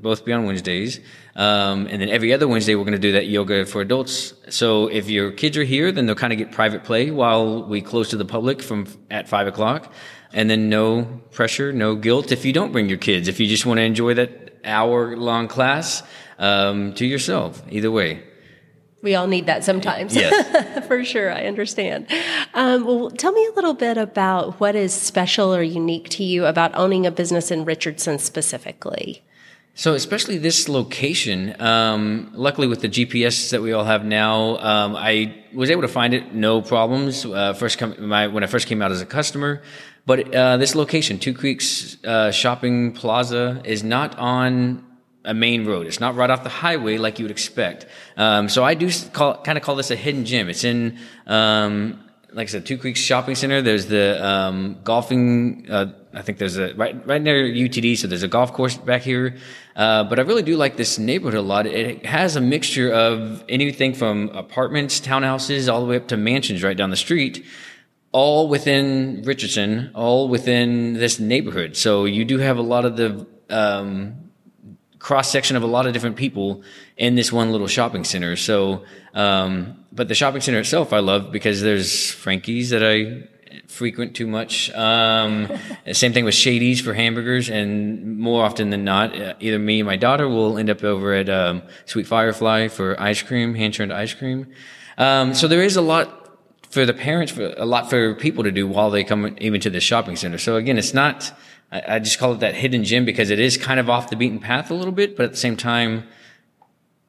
both 0.00 0.24
be 0.24 0.32
on 0.32 0.44
Wednesdays. 0.44 1.00
Um, 1.34 1.86
and 1.86 2.00
then 2.00 2.08
every 2.08 2.32
other 2.32 2.48
Wednesday, 2.48 2.74
we're 2.74 2.84
going 2.84 2.92
to 2.92 2.98
do 2.98 3.12
that 3.12 3.26
yoga 3.26 3.66
for 3.66 3.80
adults. 3.80 4.34
So 4.48 4.88
if 4.88 5.08
your 5.08 5.30
kids 5.30 5.56
are 5.56 5.64
here, 5.64 5.92
then 5.92 6.06
they'll 6.06 6.14
kind 6.14 6.32
of 6.32 6.38
get 6.38 6.52
private 6.52 6.84
play 6.84 7.10
while 7.10 7.62
we 7.64 7.80
close 7.80 8.10
to 8.10 8.16
the 8.16 8.24
public 8.24 8.62
from 8.62 8.86
at 9.10 9.28
five 9.28 9.46
o'clock. 9.46 9.92
And 10.32 10.50
then 10.50 10.68
no 10.68 11.04
pressure, 11.30 11.72
no 11.72 11.94
guilt 11.94 12.32
if 12.32 12.44
you 12.44 12.52
don't 12.52 12.72
bring 12.72 12.88
your 12.88 12.98
kids. 12.98 13.28
If 13.28 13.40
you 13.40 13.46
just 13.46 13.66
want 13.66 13.78
to 13.78 13.82
enjoy 13.82 14.14
that 14.14 14.60
hour 14.64 15.16
long 15.16 15.48
class 15.48 16.02
um, 16.38 16.94
to 16.94 17.06
yourself, 17.06 17.62
either 17.70 17.90
way. 17.90 18.22
We 19.02 19.14
all 19.14 19.28
need 19.28 19.46
that 19.46 19.62
sometimes. 19.62 20.16
Yes. 20.16 20.86
For 20.88 21.04
sure, 21.04 21.32
I 21.32 21.46
understand. 21.46 22.06
Um, 22.54 22.84
well, 22.84 23.10
tell 23.10 23.30
me 23.30 23.46
a 23.46 23.52
little 23.52 23.74
bit 23.74 23.96
about 23.98 24.58
what 24.58 24.74
is 24.74 24.92
special 24.92 25.54
or 25.54 25.62
unique 25.62 26.08
to 26.10 26.24
you 26.24 26.46
about 26.46 26.74
owning 26.74 27.06
a 27.06 27.10
business 27.10 27.50
in 27.50 27.64
Richardson 27.64 28.18
specifically. 28.18 29.22
So, 29.78 29.92
especially 29.92 30.38
this 30.38 30.70
location, 30.70 31.54
um, 31.60 32.30
luckily 32.32 32.66
with 32.66 32.80
the 32.80 32.88
GPS 32.88 33.50
that 33.50 33.60
we 33.60 33.74
all 33.74 33.84
have 33.84 34.06
now, 34.06 34.56
um, 34.56 34.96
I 34.96 35.34
was 35.52 35.70
able 35.70 35.82
to 35.82 35.88
find 35.88 36.14
it 36.14 36.34
no 36.34 36.62
problems. 36.62 37.26
Uh, 37.26 37.52
first, 37.52 37.76
come, 37.76 37.94
my, 38.08 38.28
when 38.28 38.42
I 38.42 38.46
first 38.46 38.68
came 38.68 38.80
out 38.80 38.90
as 38.90 39.02
a 39.02 39.06
customer, 39.06 39.60
but 40.06 40.34
uh, 40.34 40.56
this 40.56 40.74
location, 40.74 41.18
Two 41.18 41.34
Creeks 41.34 42.02
uh, 42.04 42.30
Shopping 42.30 42.92
Plaza, 42.92 43.60
is 43.66 43.84
not 43.84 44.18
on 44.18 44.82
a 45.26 45.34
main 45.34 45.66
road. 45.66 45.86
It's 45.86 46.00
not 46.00 46.14
right 46.14 46.30
off 46.30 46.42
the 46.42 46.48
highway 46.48 46.96
like 46.96 47.18
you 47.18 47.26
would 47.26 47.30
expect. 47.30 47.84
Um, 48.16 48.48
so 48.48 48.64
I 48.64 48.72
do 48.72 48.90
call, 49.12 49.42
kind 49.42 49.58
of 49.58 49.64
call 49.64 49.76
this 49.76 49.90
a 49.90 49.96
hidden 49.96 50.24
gem. 50.24 50.48
It's 50.48 50.64
in, 50.64 50.98
um, 51.26 52.02
like 52.32 52.48
I 52.48 52.50
said, 52.50 52.64
Two 52.64 52.78
Creeks 52.78 53.00
Shopping 53.00 53.34
Center. 53.34 53.60
There's 53.60 53.84
the 53.86 54.26
um, 54.26 54.78
golfing. 54.84 55.66
Uh, 55.68 55.92
I 56.14 56.22
think 56.22 56.38
there's 56.38 56.56
a 56.56 56.72
right 56.74 57.06
right 57.06 57.20
near 57.20 57.44
UTD. 57.44 57.98
So 57.98 58.06
there's 58.06 58.22
a 58.22 58.28
golf 58.28 58.54
course 58.54 58.74
back 58.78 59.02
here. 59.02 59.36
Uh, 59.76 60.04
but 60.04 60.18
I 60.18 60.22
really 60.22 60.42
do 60.42 60.56
like 60.56 60.78
this 60.78 60.98
neighborhood 60.98 61.38
a 61.38 61.42
lot. 61.42 61.66
It 61.66 62.06
has 62.06 62.34
a 62.34 62.40
mixture 62.40 62.90
of 62.90 63.44
anything 63.46 63.92
from 63.92 64.30
apartments, 64.30 65.00
townhouses, 65.00 65.70
all 65.70 65.82
the 65.82 65.86
way 65.86 65.96
up 65.96 66.08
to 66.08 66.16
mansions 66.16 66.62
right 66.62 66.76
down 66.76 66.88
the 66.88 66.96
street, 66.96 67.44
all 68.10 68.48
within 68.48 69.22
Richardson, 69.26 69.90
all 69.94 70.28
within 70.28 70.94
this 70.94 71.20
neighborhood. 71.20 71.76
So 71.76 72.06
you 72.06 72.24
do 72.24 72.38
have 72.38 72.56
a 72.56 72.62
lot 72.62 72.86
of 72.86 72.96
the 72.96 73.26
um, 73.50 74.30
cross 74.98 75.30
section 75.30 75.58
of 75.58 75.62
a 75.62 75.66
lot 75.66 75.86
of 75.86 75.92
different 75.92 76.16
people 76.16 76.62
in 76.96 77.14
this 77.14 77.30
one 77.30 77.52
little 77.52 77.66
shopping 77.66 78.04
center. 78.04 78.34
So, 78.34 78.84
um, 79.12 79.84
but 79.92 80.08
the 80.08 80.14
shopping 80.14 80.40
center 80.40 80.60
itself, 80.60 80.94
I 80.94 81.00
love 81.00 81.30
because 81.30 81.60
there's 81.60 82.10
Frankie's 82.10 82.70
that 82.70 82.82
I 82.82 83.28
frequent 83.66 84.14
too 84.14 84.26
much. 84.26 84.70
Um, 84.72 85.48
same 85.92 86.12
thing 86.12 86.24
with 86.24 86.34
Shady's 86.34 86.80
for 86.80 86.94
hamburgers, 86.94 87.48
and 87.48 88.18
more 88.18 88.44
often 88.44 88.70
than 88.70 88.84
not, 88.84 89.18
uh, 89.20 89.34
either 89.40 89.58
me 89.58 89.80
and 89.80 89.86
my 89.86 89.96
daughter 89.96 90.28
will 90.28 90.58
end 90.58 90.70
up 90.70 90.84
over 90.84 91.14
at 91.14 91.28
um, 91.28 91.62
Sweet 91.84 92.06
Firefly 92.06 92.68
for 92.68 93.00
ice 93.00 93.22
cream, 93.22 93.54
hand 93.54 93.74
churned 93.74 93.92
ice 93.92 94.14
cream. 94.14 94.46
Um, 94.98 95.34
so 95.34 95.48
there 95.48 95.62
is 95.62 95.76
a 95.76 95.82
lot 95.82 96.38
for 96.70 96.84
the 96.84 96.94
parents, 96.94 97.32
for 97.32 97.54
a 97.56 97.64
lot 97.66 97.90
for 97.90 98.14
people 98.14 98.44
to 98.44 98.52
do 98.52 98.66
while 98.66 98.90
they 98.90 99.04
come 99.04 99.36
even 99.40 99.60
to 99.60 99.70
the 99.70 99.80
shopping 99.80 100.16
center. 100.16 100.38
So 100.38 100.56
again, 100.56 100.78
it's 100.78 100.94
not. 100.94 101.32
I, 101.72 101.96
I 101.96 101.98
just 101.98 102.18
call 102.18 102.32
it 102.32 102.40
that 102.40 102.54
hidden 102.54 102.84
gem 102.84 103.04
because 103.04 103.30
it 103.30 103.38
is 103.38 103.56
kind 103.56 103.80
of 103.80 103.90
off 103.90 104.10
the 104.10 104.16
beaten 104.16 104.38
path 104.38 104.70
a 104.70 104.74
little 104.74 104.92
bit, 104.92 105.16
but 105.16 105.24
at 105.24 105.30
the 105.32 105.36
same 105.36 105.56
time, 105.56 106.06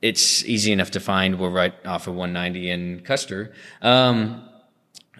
it's 0.01 0.45
easy 0.45 0.71
enough 0.71 0.91
to 0.91 0.99
find. 0.99 1.39
We're 1.39 1.49
right 1.49 1.73
off 1.85 2.07
of 2.07 2.15
190 2.15 2.69
in 2.69 2.99
Custer. 3.01 3.53
Um, 3.81 4.47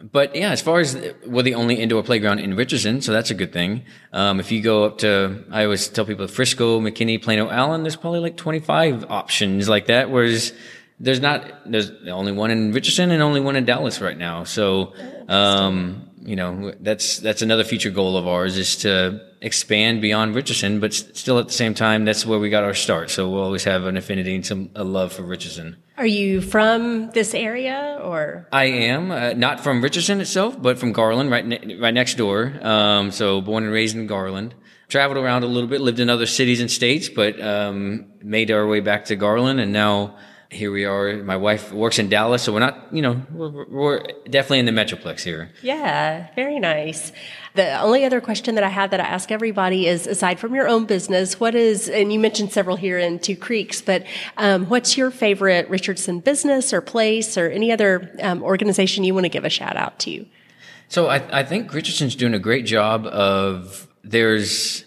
but 0.04 0.36
yeah, 0.36 0.52
as 0.52 0.62
far 0.62 0.80
as 0.80 0.96
we're 1.26 1.44
the 1.44 1.56
only 1.56 1.76
indoor 1.76 2.04
playground 2.04 2.40
in 2.40 2.56
Richardson, 2.56 3.02
so 3.02 3.12
that's 3.12 3.32
a 3.32 3.34
good 3.34 3.52
thing. 3.52 3.84
Um, 4.14 4.40
if 4.40 4.52
you 4.52 4.62
go 4.62 4.84
up 4.84 5.00
to, 5.00 5.44
I 5.52 5.64
always 5.64 5.88
tell 5.88 6.06
people 6.06 6.28
Frisco, 6.28 6.80
McKinney, 6.80 7.22
Plano, 7.22 7.50
Allen, 7.50 7.84
there's 7.84 7.96
probably 7.96 8.20
like 8.20 8.38
25 8.38 9.10
options 9.10 9.68
like 9.68 9.88
that. 9.88 10.12
Whereas 10.12 10.54
there's 11.00 11.20
not, 11.20 11.44
there's 11.66 11.92
only 12.08 12.32
one 12.32 12.52
in 12.52 12.72
Richardson 12.72 13.12
and 13.12 13.24
only 13.24 13.42
one 13.42 13.56
in 13.56 13.66
Dallas 13.66 14.00
right 14.02 14.18
now. 14.18 14.44
So, 14.44 14.94
um, 15.28 16.10
you 16.28 16.36
know, 16.36 16.74
that's, 16.82 17.20
that's 17.20 17.42
another 17.42 17.64
future 17.64 17.90
goal 17.90 18.18
of 18.18 18.28
ours 18.28 18.58
is 18.58 18.76
to 18.78 19.22
expand 19.40 20.02
beyond 20.02 20.36
Richardson, 20.36 20.82
but 20.82 20.94
still 20.94 21.40
at 21.40 21.48
the 21.48 21.54
same 21.54 21.74
time, 21.74 22.04
that's 22.04 22.26
where 22.26 22.38
we 22.38 22.50
got 22.50 22.66
our 22.66 22.74
start. 22.74 23.10
So 23.10 23.30
we'll 23.30 23.44
always 23.44 23.64
have 23.64 23.86
an 23.86 23.96
affinity 23.96 24.36
and 24.36 24.46
some, 24.46 24.70
a 24.76 24.84
love 24.84 25.14
for 25.14 25.22
Richardson. 25.22 25.78
Are 25.96 26.06
you 26.06 26.42
from 26.42 27.12
this 27.12 27.34
area 27.34 28.02
or? 28.04 28.46
I 28.52 28.66
am 28.66 29.10
uh, 29.10 29.34
not 29.34 29.62
from 29.62 29.82
Richardson 29.82 30.20
itself, 30.20 30.62
but 30.62 30.78
from 30.78 30.92
Garland, 30.92 31.32
right 31.32 31.46
ne- 31.46 31.78
right 31.78 31.94
next 31.94 32.16
door. 32.16 32.54
Um, 32.62 33.12
so 33.12 33.40
born 33.40 33.64
and 33.64 33.72
raised 33.72 33.96
in 33.96 34.06
Garland. 34.06 34.54
Traveled 34.90 35.18
around 35.18 35.44
a 35.44 35.48
little 35.48 35.70
bit, 35.70 35.80
lived 35.80 36.02
in 36.02 36.10
other 36.10 36.26
cities 36.26 36.60
and 36.60 36.70
states, 36.70 37.08
but 37.08 37.42
um, 37.42 38.08
made 38.22 38.52
our 38.52 38.68
way 38.68 38.82
back 38.82 39.06
to 39.06 39.16
Garland, 39.16 39.62
and 39.62 39.72
now 39.72 40.18
here 40.50 40.72
we 40.72 40.86
are. 40.86 41.22
My 41.24 41.36
wife 41.36 41.74
works 41.74 42.00
in 42.00 42.08
Dallas, 42.08 42.44
so 42.44 42.54
we're 42.54 42.60
not, 42.60 42.88
you 42.92 43.02
know, 43.02 43.22
we're, 43.32 43.66
we're, 43.66 44.04
definitely 44.30 44.60
in 44.60 44.66
the 44.66 44.72
Metroplex 44.72 45.22
here. 45.22 45.52
Yeah, 45.62 46.28
very 46.36 46.60
nice. 46.60 47.12
The 47.56 47.80
only 47.82 48.06
other 48.06 48.22
question 48.22 48.56
that 48.56 48.64
I 48.64 48.70
have 48.70 48.92
that 48.92 49.02
I 49.02 49.04
ask 49.04 49.32
everybody 49.32 49.88
is 49.88 50.08
aside 50.08 50.40
from 50.40 50.56
your 50.56 50.68
own 50.68 50.86
business, 50.86 51.40
what 51.40 51.54
is, 51.54 51.90
and 51.90 52.14
you 52.14 52.20
mentioned 52.20 52.54
several 52.54 52.78
here 52.78 52.98
in 52.98 53.20
Two 53.20 53.36
Creeks, 53.36 53.82
but 53.82 54.06
um, 54.38 54.68
what's 54.68 54.98
your 54.98 55.12
favorite 55.12 55.70
Richardson 55.70 56.20
business 56.20 56.72
or 56.72 56.80
place 56.80 57.38
or 57.38 57.50
any 57.50 57.72
other 57.72 58.16
um, 58.22 58.42
organization 58.42 59.04
you 59.04 59.14
want 59.14 59.26
to 59.26 59.30
give 59.30 59.44
a 59.44 59.50
shout 59.50 59.76
out 59.76 60.00
to? 60.00 60.26
So 60.88 61.08
I, 61.08 61.40
I 61.40 61.44
think 61.44 61.74
Richardson's 61.74 62.16
doing 62.16 62.34
a 62.34 62.40
great 62.40 62.66
job 62.66 63.06
of, 63.06 63.88
there's, 64.04 64.86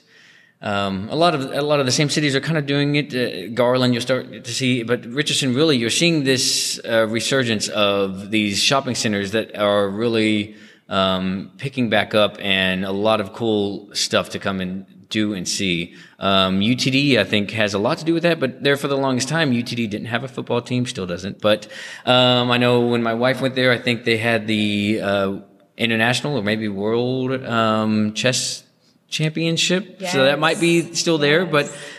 um, 0.62 1.08
a 1.10 1.16
lot 1.16 1.34
of 1.34 1.52
a 1.52 1.62
lot 1.62 1.80
of 1.80 1.86
the 1.86 1.92
same 1.92 2.10
cities 2.10 2.36
are 2.36 2.40
kind 2.40 2.58
of 2.58 2.66
doing 2.66 2.94
it. 2.96 3.14
Uh, 3.14 3.48
Garland, 3.54 3.94
you'll 3.94 4.02
start 4.02 4.44
to 4.44 4.52
see, 4.52 4.82
but 4.82 5.06
Richardson, 5.06 5.54
really, 5.54 5.78
you're 5.78 5.88
seeing 5.88 6.24
this 6.24 6.78
uh, 6.84 7.06
resurgence 7.08 7.68
of 7.68 8.30
these 8.30 8.62
shopping 8.62 8.94
centers 8.94 9.30
that 9.30 9.56
are 9.56 9.88
really 9.88 10.56
um, 10.90 11.50
picking 11.56 11.88
back 11.88 12.14
up, 12.14 12.36
and 12.40 12.84
a 12.84 12.92
lot 12.92 13.22
of 13.22 13.32
cool 13.32 13.88
stuff 13.94 14.30
to 14.30 14.38
come 14.38 14.60
and 14.60 15.08
do 15.08 15.32
and 15.32 15.48
see. 15.48 15.94
Um, 16.18 16.60
UTD, 16.60 17.16
I 17.16 17.24
think, 17.24 17.52
has 17.52 17.72
a 17.72 17.78
lot 17.78 17.96
to 17.98 18.04
do 18.04 18.12
with 18.12 18.22
that, 18.24 18.38
but 18.38 18.62
there 18.62 18.76
for 18.76 18.86
the 18.86 18.98
longest 18.98 19.28
time, 19.28 19.52
UTD 19.52 19.88
didn't 19.88 20.06
have 20.06 20.24
a 20.24 20.28
football 20.28 20.60
team, 20.60 20.84
still 20.84 21.06
doesn't. 21.06 21.40
But 21.40 21.68
um, 22.04 22.50
I 22.50 22.58
know 22.58 22.86
when 22.86 23.02
my 23.02 23.14
wife 23.14 23.40
went 23.40 23.54
there, 23.54 23.72
I 23.72 23.78
think 23.78 24.04
they 24.04 24.18
had 24.18 24.46
the 24.46 25.00
uh, 25.02 25.38
international 25.78 26.36
or 26.36 26.42
maybe 26.42 26.68
world 26.68 27.44
um, 27.44 28.12
chess 28.12 28.64
championship. 29.10 29.96
Yes. 30.00 30.12
So 30.12 30.24
that 30.24 30.38
might 30.38 30.60
be 30.60 30.94
still 30.94 31.18
there, 31.18 31.42
yes. 31.42 31.50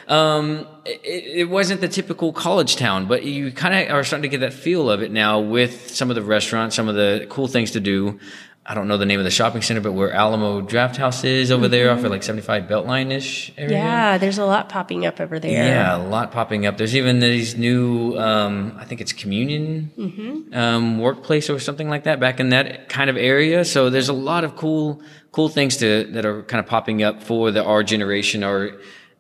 but 0.07 0.13
um, 0.13 0.65
it, 0.85 1.01
it, 1.03 1.49
wasn't 1.49 1.81
the 1.81 1.87
typical 1.87 2.33
college 2.33 2.77
town. 2.77 3.05
But 3.05 3.23
you 3.23 3.51
kind 3.51 3.75
of 3.75 3.93
are 3.93 4.03
starting 4.03 4.23
to 4.23 4.29
get 4.29 4.39
that 4.39 4.53
feel 4.53 4.89
of 4.89 5.03
it 5.03 5.11
now 5.11 5.39
with 5.39 5.91
some 5.91 6.09
of 6.09 6.15
the 6.15 6.23
restaurants, 6.23 6.75
some 6.75 6.87
of 6.87 6.95
the 6.95 7.27
cool 7.29 7.47
things 7.47 7.71
to 7.71 7.79
do. 7.79 8.19
I 8.63 8.75
don't 8.75 8.87
know 8.87 8.97
the 8.97 9.07
name 9.07 9.19
of 9.19 9.23
the 9.23 9.31
shopping 9.31 9.63
center, 9.63 9.81
but 9.81 9.93
where 9.93 10.11
Alamo 10.11 10.61
Drafthouse 10.61 11.25
is 11.25 11.49
over 11.49 11.63
mm-hmm. 11.63 11.71
there, 11.71 11.91
off 11.91 12.03
of 12.03 12.11
like 12.11 12.21
75 12.21 12.65
Beltline 12.65 13.11
ish 13.11 13.51
area. 13.57 13.75
Yeah, 13.75 14.17
there's 14.19 14.37
a 14.37 14.45
lot 14.45 14.69
popping 14.69 15.03
up 15.03 15.19
over 15.19 15.39
there. 15.39 15.65
Yeah, 15.65 15.97
a 15.97 15.97
lot 15.97 16.31
popping 16.31 16.67
up. 16.67 16.77
There's 16.77 16.95
even 16.95 17.19
these 17.19 17.57
new, 17.57 18.15
um, 18.19 18.77
I 18.77 18.85
think 18.85 19.01
it's 19.01 19.13
Communion 19.13 19.91
mm-hmm. 19.97 20.53
um, 20.53 20.99
workplace 20.99 21.49
or 21.49 21.59
something 21.59 21.89
like 21.89 22.03
that 22.03 22.19
back 22.19 22.39
in 22.39 22.49
that 22.49 22.87
kind 22.87 23.09
of 23.09 23.17
area. 23.17 23.65
So 23.65 23.89
there's 23.89 24.09
a 24.09 24.13
lot 24.13 24.43
of 24.43 24.55
cool 24.55 25.01
cool 25.31 25.49
things 25.49 25.77
to 25.77 26.03
that 26.11 26.25
are 26.25 26.43
kind 26.43 26.59
of 26.59 26.67
popping 26.67 27.01
up 27.01 27.23
for 27.23 27.51
the 27.51 27.63
our 27.63 27.83
generation, 27.83 28.43
our 28.43 28.71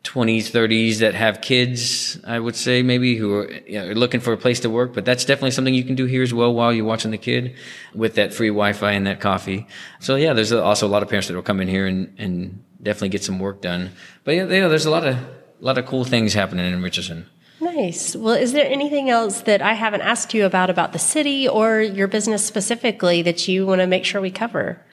20s, 0.03 0.49
30s 0.49 0.97
that 0.99 1.13
have 1.13 1.41
kids, 1.41 2.19
I 2.23 2.39
would 2.39 2.55
say 2.55 2.81
maybe 2.81 3.15
who 3.15 3.35
are, 3.35 3.51
you 3.67 3.79
know, 3.79 3.91
looking 3.91 4.19
for 4.19 4.33
a 4.33 4.37
place 4.37 4.59
to 4.61 4.69
work. 4.69 4.93
But 4.93 5.05
that's 5.05 5.25
definitely 5.25 5.51
something 5.51 5.73
you 5.73 5.83
can 5.83 5.95
do 5.95 6.05
here 6.05 6.23
as 6.23 6.33
well 6.33 6.53
while 6.53 6.73
you're 6.73 6.85
watching 6.85 7.11
the 7.11 7.17
kid 7.17 7.55
with 7.93 8.15
that 8.15 8.33
free 8.33 8.49
Wi-Fi 8.49 8.91
and 8.91 9.05
that 9.05 9.19
coffee. 9.19 9.67
So 9.99 10.15
yeah, 10.15 10.33
there's 10.33 10.51
also 10.51 10.87
a 10.87 10.89
lot 10.89 11.03
of 11.03 11.09
parents 11.09 11.27
that 11.27 11.35
will 11.35 11.43
come 11.43 11.61
in 11.61 11.67
here 11.67 11.85
and, 11.85 12.13
and 12.17 12.63
definitely 12.81 13.09
get 13.09 13.23
some 13.23 13.37
work 13.39 13.61
done. 13.61 13.91
But 14.23 14.35
yeah, 14.35 14.45
yeah, 14.45 14.67
there's 14.67 14.85
a 14.85 14.91
lot 14.91 15.05
of, 15.05 15.15
a 15.15 15.29
lot 15.59 15.77
of 15.77 15.85
cool 15.85 16.03
things 16.03 16.33
happening 16.33 16.71
in 16.71 16.81
Richardson. 16.81 17.27
Nice. 17.59 18.15
Well, 18.15 18.33
is 18.33 18.53
there 18.53 18.65
anything 18.65 19.11
else 19.11 19.41
that 19.41 19.61
I 19.61 19.73
haven't 19.73 20.01
asked 20.01 20.33
you 20.33 20.47
about 20.47 20.71
about 20.71 20.93
the 20.93 20.99
city 20.99 21.47
or 21.47 21.79
your 21.79 22.07
business 22.07 22.43
specifically 22.43 23.21
that 23.21 23.47
you 23.47 23.67
want 23.67 23.81
to 23.81 23.87
make 23.87 24.03
sure 24.03 24.19
we 24.19 24.31
cover? 24.31 24.83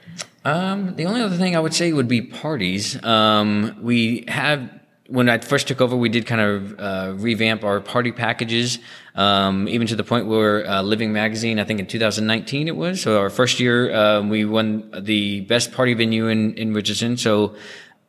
Um, 0.45 0.95
the 0.97 1.07
only 1.07 1.23
other 1.23 1.37
thing 1.37 1.57
I 1.57 1.61
would 1.61 1.73
say 1.73 1.93
would 1.93 2.09
be 2.09 2.21
parties. 2.21 3.03
Um, 3.03 3.79
we 3.81 4.27
have 4.29 4.78
when 5.09 5.31
I 5.31 5.39
first 5.39 5.67
took 5.67 5.81
over, 5.81 5.97
we 5.97 6.11
did 6.11 6.27
kind 6.27 6.41
of 6.41 6.79
uh, 6.79 7.13
revamp 7.17 7.65
our 7.65 7.81
party 7.81 8.13
packages, 8.13 8.79
um, 9.15 9.67
even 9.67 9.87
to 9.87 9.97
the 9.97 10.05
point 10.05 10.27
where 10.27 10.69
uh, 10.69 10.83
Living 10.83 11.15
Magazine, 11.15 11.59
I 11.59 11.65
think 11.65 11.81
in 11.81 11.87
2019 11.87 12.69
it 12.69 12.77
was, 12.77 13.01
so 13.01 13.19
our 13.19 13.31
first 13.31 13.59
year, 13.59 13.91
uh, 13.93 14.21
we 14.21 14.45
won 14.45 14.91
the 14.95 15.41
best 15.41 15.73
party 15.73 15.95
venue 15.95 16.29
in, 16.29 16.55
in 16.59 16.75
Richardson. 16.75 17.17
So 17.17 17.57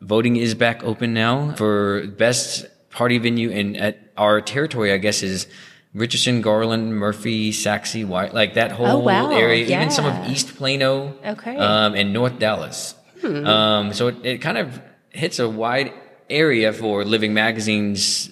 voting 0.01 0.35
is 0.35 0.53
back 0.55 0.83
open 0.83 1.13
now 1.13 1.53
for 1.53 2.05
best 2.05 2.65
party 2.89 3.17
venue 3.17 3.49
in 3.49 3.77
at 3.77 3.97
our 4.17 4.41
territory. 4.41 4.91
I 4.91 4.97
guess 4.97 5.23
is 5.23 5.47
Richardson, 5.93 6.41
Garland, 6.41 6.97
Murphy, 6.97 7.53
Sachse, 7.53 8.03
White, 8.03 8.33
like 8.33 8.55
that 8.55 8.73
whole 8.73 8.87
oh, 8.87 8.99
wow. 8.99 9.31
area, 9.31 9.65
yeah. 9.65 9.77
even 9.77 9.89
some 9.89 10.05
of 10.05 10.29
East 10.29 10.57
Plano, 10.57 11.15
okay, 11.25 11.55
um, 11.55 11.95
and 11.95 12.11
North 12.11 12.39
Dallas. 12.39 12.93
Hmm. 13.21 13.45
Um, 13.45 13.93
so 13.93 14.07
it, 14.07 14.25
it 14.25 14.37
kind 14.39 14.57
of 14.57 14.81
hits 15.11 15.39
a 15.39 15.47
wide 15.47 15.93
area 16.29 16.73
for 16.73 17.03
Living 17.03 17.33
Magazine's 17.33 18.31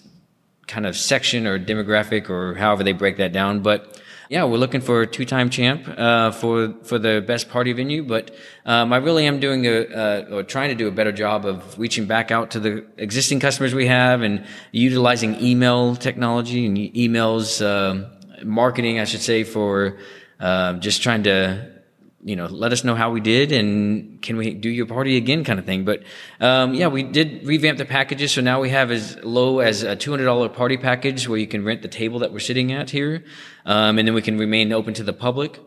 kind 0.67 0.85
of 0.85 0.97
section 0.97 1.47
or 1.47 1.57
demographic 1.57 2.29
or 2.29 2.55
however 2.55 2.83
they 2.83 2.91
break 2.91 3.17
that 3.17 3.31
down. 3.31 3.61
But 3.61 4.01
yeah, 4.29 4.43
we're 4.43 4.57
looking 4.57 4.81
for 4.81 5.01
a 5.01 5.07
two-time 5.07 5.49
champ 5.49 5.87
uh, 5.87 6.31
for 6.31 6.73
for 6.83 6.99
the 6.99 7.23
best 7.25 7.49
party 7.49 7.71
venue. 7.71 8.03
But 8.03 8.35
um, 8.65 8.91
I 8.91 8.97
really 8.97 9.25
am 9.25 9.39
doing 9.39 9.65
a 9.65 9.85
uh, 9.85 10.25
or 10.31 10.43
trying 10.43 10.69
to 10.69 10.75
do 10.75 10.87
a 10.87 10.91
better 10.91 11.13
job 11.13 11.45
of 11.45 11.79
reaching 11.79 12.05
back 12.05 12.29
out 12.29 12.51
to 12.51 12.59
the 12.59 12.85
existing 12.97 13.39
customers 13.39 13.73
we 13.73 13.87
have 13.87 14.21
and 14.21 14.45
utilizing 14.71 15.41
email 15.41 15.95
technology 15.95 16.65
and 16.65 16.77
emails 16.77 17.61
uh, 17.61 18.05
marketing, 18.43 18.99
I 18.99 19.05
should 19.05 19.21
say, 19.21 19.43
for 19.45 19.97
uh, 20.39 20.73
just 20.73 21.01
trying 21.01 21.23
to 21.23 21.76
you 22.27 22.35
know, 22.35 22.47
let 22.47 22.73
us 22.73 22.83
know 22.83 22.93
how 22.93 23.09
we 23.09 23.21
did 23.21 23.53
and 23.53 24.21
can 24.21 24.35
we 24.35 24.53
do 24.53 24.69
your 24.69 24.85
party 24.85 25.15
again 25.15 25.45
kind 25.45 25.59
of 25.59 25.65
thing. 25.65 25.85
But, 25.85 26.03
um, 26.41 26.73
yeah, 26.73 26.87
we 26.87 27.01
did 27.01 27.47
revamp 27.47 27.77
the 27.77 27.85
packages. 27.85 28.33
So 28.33 28.41
now 28.41 28.59
we 28.59 28.69
have 28.69 28.91
as 28.91 29.17
low 29.23 29.59
as 29.59 29.83
a 29.83 29.95
$200 29.95 30.53
party 30.53 30.75
package 30.75 31.29
where 31.29 31.39
you 31.39 31.47
can 31.47 31.63
rent 31.63 31.83
the 31.83 31.87
table 31.87 32.19
that 32.19 32.33
we're 32.33 32.39
sitting 32.39 32.73
at 32.73 32.89
here. 32.89 33.23
Um, 33.65 33.97
and 33.97 34.05
then 34.05 34.13
we 34.13 34.21
can 34.21 34.37
remain 34.37 34.73
open 34.73 34.93
to 34.95 35.03
the 35.03 35.13
public. 35.13 35.57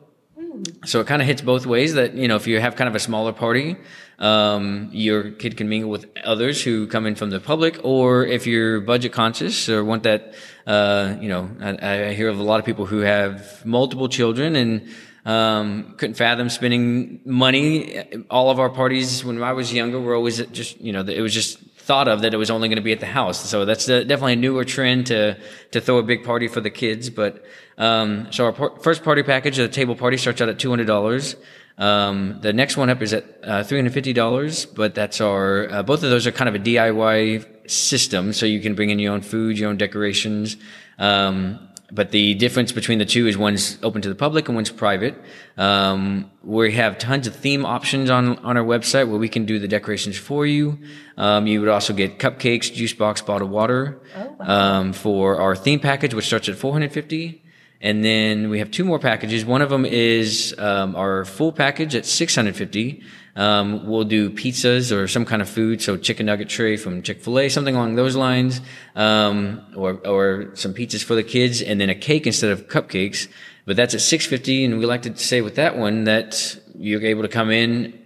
So 0.84 1.00
it 1.00 1.06
kind 1.06 1.22
of 1.22 1.28
hits 1.28 1.40
both 1.40 1.64
ways 1.64 1.94
that, 1.94 2.12
you 2.14 2.28
know, 2.28 2.36
if 2.36 2.46
you 2.46 2.60
have 2.60 2.76
kind 2.76 2.88
of 2.88 2.94
a 2.94 3.00
smaller 3.00 3.32
party, 3.32 3.76
um, 4.18 4.90
your 4.92 5.30
kid 5.30 5.56
can 5.56 5.66
mingle 5.66 5.90
with 5.90 6.04
others 6.22 6.62
who 6.62 6.86
come 6.88 7.06
in 7.06 7.14
from 7.14 7.30
the 7.30 7.40
public, 7.40 7.80
or 7.82 8.26
if 8.26 8.46
you're 8.46 8.82
budget 8.82 9.12
conscious 9.12 9.70
or 9.70 9.82
want 9.82 10.02
that, 10.02 10.34
uh, 10.66 11.16
you 11.20 11.30
know, 11.30 11.48
I, 11.62 12.08
I 12.08 12.12
hear 12.12 12.28
of 12.28 12.38
a 12.38 12.42
lot 12.42 12.60
of 12.60 12.66
people 12.66 12.84
who 12.84 12.98
have 12.98 13.64
multiple 13.64 14.10
children 14.10 14.56
and, 14.56 14.90
um, 15.24 15.94
couldn't 15.96 16.14
fathom 16.14 16.48
spending 16.48 17.20
money. 17.24 18.02
All 18.30 18.50
of 18.50 18.58
our 18.58 18.70
parties 18.70 19.24
when 19.24 19.42
I 19.42 19.52
was 19.52 19.72
younger 19.72 20.00
were 20.00 20.14
always 20.14 20.44
just, 20.46 20.80
you 20.80 20.92
know, 20.92 21.00
it 21.00 21.20
was 21.20 21.34
just 21.34 21.58
thought 21.58 22.08
of 22.08 22.22
that 22.22 22.32
it 22.32 22.36
was 22.36 22.50
only 22.50 22.68
going 22.68 22.76
to 22.76 22.82
be 22.82 22.92
at 22.92 23.00
the 23.00 23.06
house. 23.06 23.48
So 23.48 23.64
that's 23.64 23.88
a, 23.88 24.04
definitely 24.04 24.34
a 24.34 24.36
newer 24.36 24.64
trend 24.64 25.06
to, 25.08 25.36
to 25.72 25.80
throw 25.80 25.98
a 25.98 26.02
big 26.02 26.24
party 26.24 26.48
for 26.48 26.60
the 26.60 26.70
kids. 26.70 27.10
But, 27.10 27.44
um, 27.78 28.28
so 28.30 28.46
our 28.46 28.52
par- 28.52 28.78
first 28.80 29.02
party 29.02 29.22
package, 29.22 29.56
the 29.56 29.68
table 29.68 29.96
party 29.96 30.16
starts 30.16 30.40
out 30.40 30.48
at 30.48 30.58
$200. 30.58 31.36
Um, 31.78 32.40
the 32.42 32.52
next 32.52 32.76
one 32.76 32.90
up 32.90 33.00
is 33.02 33.12
at 33.12 33.24
uh, 33.42 33.62
$350, 33.62 34.74
but 34.74 34.94
that's 34.94 35.20
our, 35.20 35.70
uh, 35.70 35.82
both 35.82 36.02
of 36.02 36.10
those 36.10 36.26
are 36.26 36.32
kind 36.32 36.48
of 36.48 36.54
a 36.54 36.58
DIY 36.58 37.70
system, 37.70 38.32
so 38.32 38.44
you 38.44 38.60
can 38.60 38.74
bring 38.74 38.90
in 38.90 38.98
your 38.98 39.14
own 39.14 39.22
food, 39.22 39.58
your 39.58 39.70
own 39.70 39.78
decorations. 39.78 40.58
Um, 40.98 41.69
but 41.92 42.10
the 42.10 42.34
difference 42.34 42.72
between 42.72 42.98
the 42.98 43.04
two 43.04 43.26
is 43.26 43.36
one's 43.36 43.78
open 43.82 44.02
to 44.02 44.08
the 44.08 44.14
public 44.14 44.48
and 44.48 44.54
one's 44.54 44.70
private. 44.70 45.14
Um, 45.56 46.30
we 46.42 46.72
have 46.72 46.98
tons 46.98 47.26
of 47.26 47.34
theme 47.34 47.66
options 47.66 48.10
on 48.10 48.38
on 48.38 48.56
our 48.56 48.64
website 48.64 49.08
where 49.08 49.18
we 49.18 49.28
can 49.28 49.44
do 49.44 49.58
the 49.58 49.68
decorations 49.68 50.16
for 50.16 50.46
you. 50.46 50.78
Um, 51.16 51.46
you 51.46 51.60
would 51.60 51.68
also 51.68 51.92
get 51.92 52.18
cupcakes, 52.18 52.72
juice 52.72 52.94
box, 52.94 53.22
bottled 53.22 53.50
water 53.50 54.00
oh, 54.16 54.36
wow. 54.38 54.46
um, 54.46 54.92
for 54.92 55.40
our 55.40 55.56
theme 55.56 55.80
package, 55.80 56.14
which 56.14 56.26
starts 56.26 56.48
at 56.48 56.56
450. 56.56 57.42
And 57.82 58.04
then 58.04 58.50
we 58.50 58.58
have 58.58 58.70
two 58.70 58.84
more 58.84 58.98
packages. 58.98 59.44
One 59.44 59.62
of 59.62 59.70
them 59.70 59.86
is 59.86 60.54
um, 60.58 60.94
our 60.96 61.24
full 61.24 61.50
package 61.50 61.94
at 61.94 62.04
650. 62.04 63.02
Um, 63.36 63.86
we'll 63.86 64.04
do 64.04 64.30
pizzas 64.30 64.94
or 64.94 65.06
some 65.06 65.24
kind 65.24 65.40
of 65.40 65.48
food, 65.48 65.80
so 65.80 65.96
chicken 65.96 66.26
nugget 66.26 66.48
tray 66.48 66.76
from 66.76 67.02
Chick 67.02 67.22
Fil 67.22 67.38
A, 67.38 67.48
something 67.48 67.74
along 67.74 67.94
those 67.94 68.16
lines, 68.16 68.60
um, 68.96 69.64
or 69.76 70.00
or 70.06 70.50
some 70.54 70.74
pizzas 70.74 71.04
for 71.04 71.14
the 71.14 71.22
kids, 71.22 71.62
and 71.62 71.80
then 71.80 71.90
a 71.90 71.94
cake 71.94 72.26
instead 72.26 72.50
of 72.50 72.66
cupcakes. 72.68 73.28
But 73.66 73.76
that's 73.76 73.94
at 73.94 74.00
650, 74.00 74.64
and 74.64 74.78
we 74.78 74.86
like 74.86 75.02
to 75.02 75.16
say 75.16 75.42
with 75.42 75.54
that 75.56 75.78
one 75.78 76.04
that 76.04 76.58
you're 76.76 77.02
able 77.04 77.22
to 77.22 77.28
come 77.28 77.50
in 77.50 78.00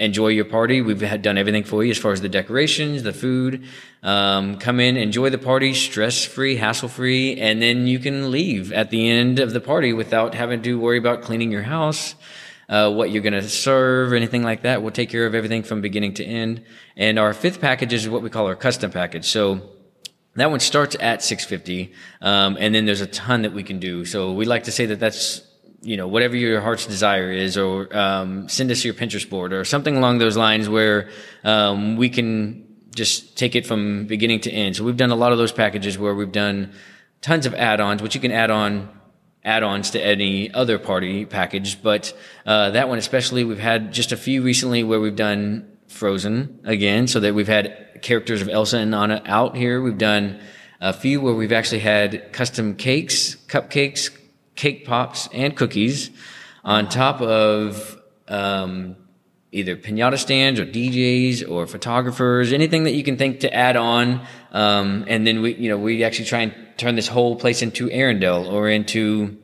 enjoy 0.00 0.28
your 0.28 0.46
party. 0.46 0.80
We've 0.80 1.00
had 1.00 1.20
done 1.20 1.36
everything 1.36 1.62
for 1.62 1.84
you 1.84 1.90
as 1.90 1.98
far 1.98 2.12
as 2.12 2.22
the 2.22 2.28
decorations, 2.28 3.02
the 3.02 3.12
food. 3.12 3.64
Um, 4.02 4.58
come 4.58 4.80
in, 4.80 4.96
enjoy 4.96 5.28
the 5.28 5.38
party, 5.38 5.74
stress 5.74 6.24
free, 6.24 6.56
hassle 6.56 6.88
free, 6.88 7.38
and 7.38 7.60
then 7.60 7.86
you 7.86 7.98
can 7.98 8.30
leave 8.30 8.72
at 8.72 8.88
the 8.88 9.08
end 9.10 9.38
of 9.38 9.52
the 9.52 9.60
party 9.60 9.92
without 9.92 10.34
having 10.34 10.62
to 10.62 10.80
worry 10.80 10.96
about 10.96 11.20
cleaning 11.20 11.52
your 11.52 11.62
house. 11.62 12.14
Uh, 12.70 12.88
what 12.88 13.10
you're 13.10 13.22
going 13.22 13.32
to 13.32 13.48
serve, 13.48 14.12
anything 14.12 14.44
like 14.44 14.62
that. 14.62 14.80
We'll 14.80 14.92
take 14.92 15.10
care 15.10 15.26
of 15.26 15.34
everything 15.34 15.64
from 15.64 15.80
beginning 15.80 16.14
to 16.14 16.24
end. 16.24 16.62
And 16.96 17.18
our 17.18 17.34
fifth 17.34 17.60
package 17.60 17.92
is 17.92 18.08
what 18.08 18.22
we 18.22 18.30
call 18.30 18.46
our 18.46 18.54
custom 18.54 18.92
package. 18.92 19.26
So 19.26 19.70
that 20.36 20.50
one 20.50 20.60
starts 20.60 20.96
at 21.00 21.20
650, 21.22 21.92
um, 22.22 22.56
and 22.60 22.72
then 22.72 22.86
there's 22.86 23.00
a 23.00 23.08
ton 23.08 23.42
that 23.42 23.52
we 23.52 23.64
can 23.64 23.80
do. 23.80 24.04
So 24.04 24.32
we 24.32 24.44
like 24.44 24.64
to 24.64 24.72
say 24.72 24.86
that 24.86 25.00
that's 25.00 25.42
you 25.82 25.96
know, 25.96 26.06
whatever 26.06 26.36
your 26.36 26.60
heart's 26.60 26.86
desire 26.86 27.32
is, 27.32 27.56
or 27.56 27.94
um, 27.96 28.48
send 28.48 28.70
us 28.70 28.84
your 28.84 28.94
Pinterest 28.94 29.28
board 29.28 29.52
or 29.52 29.64
something 29.64 29.96
along 29.96 30.18
those 30.18 30.36
lines 30.36 30.68
where 30.68 31.08
um, 31.42 31.96
we 31.96 32.10
can 32.10 32.66
just 32.94 33.38
take 33.38 33.54
it 33.56 33.66
from 33.66 34.06
beginning 34.06 34.40
to 34.40 34.50
end. 34.50 34.76
So 34.76 34.84
we've 34.84 34.96
done 34.96 35.10
a 35.10 35.16
lot 35.16 35.32
of 35.32 35.38
those 35.38 35.52
packages 35.52 35.96
where 35.98 36.14
we've 36.14 36.32
done 36.32 36.72
tons 37.22 37.46
of 37.46 37.54
add-ons, 37.54 38.02
which 38.02 38.14
you 38.14 38.20
can 38.20 38.32
add 38.32 38.50
on 38.50 38.88
add-ons 39.44 39.90
to 39.90 40.04
any 40.04 40.52
other 40.52 40.78
party 40.78 41.24
package. 41.24 41.82
But 41.82 42.16
uh, 42.44 42.70
that 42.70 42.88
one 42.88 42.98
especially, 42.98 43.44
we've 43.44 43.58
had 43.58 43.92
just 43.92 44.12
a 44.12 44.16
few 44.16 44.42
recently 44.42 44.84
where 44.84 45.00
we've 45.00 45.16
done 45.16 45.66
Frozen 45.88 46.60
again, 46.64 47.08
so 47.08 47.20
that 47.20 47.34
we've 47.34 47.48
had 47.48 47.98
characters 48.02 48.42
of 48.42 48.48
Elsa 48.48 48.78
and 48.78 48.94
Anna 48.94 49.22
out 49.26 49.56
here. 49.56 49.82
We've 49.82 49.98
done 49.98 50.40
a 50.80 50.92
few 50.92 51.20
where 51.20 51.34
we've 51.34 51.52
actually 51.52 51.80
had 51.80 52.32
custom 52.32 52.76
cakes, 52.76 53.36
cupcakes, 53.48 54.10
cake 54.54 54.86
pops 54.86 55.28
and 55.32 55.56
cookies 55.56 56.10
on 56.64 56.88
top 56.88 57.20
of 57.20 58.00
um, 58.28 58.96
either 59.52 59.76
pinata 59.76 60.18
stands 60.18 60.60
or 60.60 60.66
DJs 60.66 61.48
or 61.48 61.66
photographers, 61.66 62.52
anything 62.52 62.84
that 62.84 62.92
you 62.92 63.02
can 63.02 63.16
think 63.16 63.40
to 63.40 63.52
add 63.52 63.76
on. 63.76 64.24
Um, 64.52 65.04
and 65.08 65.26
then 65.26 65.42
we, 65.42 65.54
you 65.54 65.68
know, 65.68 65.78
we 65.78 66.04
actually 66.04 66.26
try 66.26 66.40
and 66.40 66.54
turn 66.76 66.94
this 66.94 67.08
whole 67.08 67.36
place 67.36 67.62
into 67.62 67.88
Arendelle 67.88 68.50
or 68.50 68.68
into 68.68 69.36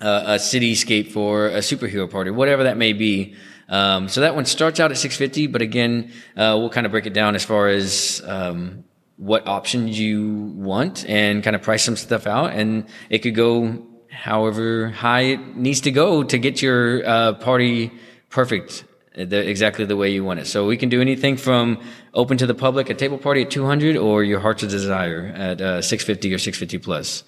uh, 0.00 0.22
a 0.26 0.34
cityscape 0.34 1.10
for 1.10 1.48
a 1.48 1.58
superhero 1.58 2.10
party, 2.10 2.30
whatever 2.30 2.64
that 2.64 2.76
may 2.76 2.92
be. 2.92 3.34
Um, 3.68 4.08
so 4.08 4.20
that 4.20 4.34
one 4.34 4.44
starts 4.44 4.80
out 4.80 4.90
at 4.90 4.98
650, 4.98 5.46
but 5.48 5.62
again, 5.62 6.12
uh, 6.36 6.56
we'll 6.58 6.70
kind 6.70 6.86
of 6.86 6.92
break 6.92 7.06
it 7.06 7.14
down 7.14 7.34
as 7.34 7.44
far 7.44 7.68
as 7.68 8.22
um, 8.26 8.84
what 9.16 9.46
options 9.46 9.98
you 9.98 10.52
want 10.56 11.08
and 11.08 11.42
kind 11.42 11.56
of 11.56 11.62
price 11.62 11.82
some 11.82 11.96
stuff 11.96 12.26
out. 12.26 12.52
And 12.52 12.86
it 13.08 13.20
could 13.20 13.34
go 13.34 13.86
however 14.10 14.90
high 14.90 15.22
it 15.22 15.56
needs 15.56 15.80
to 15.80 15.90
go 15.90 16.22
to 16.22 16.38
get 16.38 16.60
your 16.60 17.06
uh, 17.06 17.32
party 17.34 17.90
perfect 18.28 18.84
the, 19.14 19.48
exactly 19.48 19.84
the 19.84 19.96
way 19.96 20.10
you 20.10 20.24
want 20.24 20.40
it. 20.40 20.46
So 20.46 20.66
we 20.66 20.76
can 20.76 20.88
do 20.88 21.00
anything 21.00 21.36
from 21.36 21.80
open 22.14 22.38
to 22.38 22.46
the 22.46 22.54
public, 22.54 22.90
a 22.90 22.94
table 22.94 23.18
party 23.18 23.42
at 23.42 23.50
200, 23.50 23.96
or 23.96 24.24
your 24.24 24.40
heart's 24.40 24.62
desire 24.62 25.32
at 25.36 25.60
uh, 25.60 25.82
650 25.82 26.34
or 26.34 26.38
650 26.38 26.78
plus. 26.78 27.24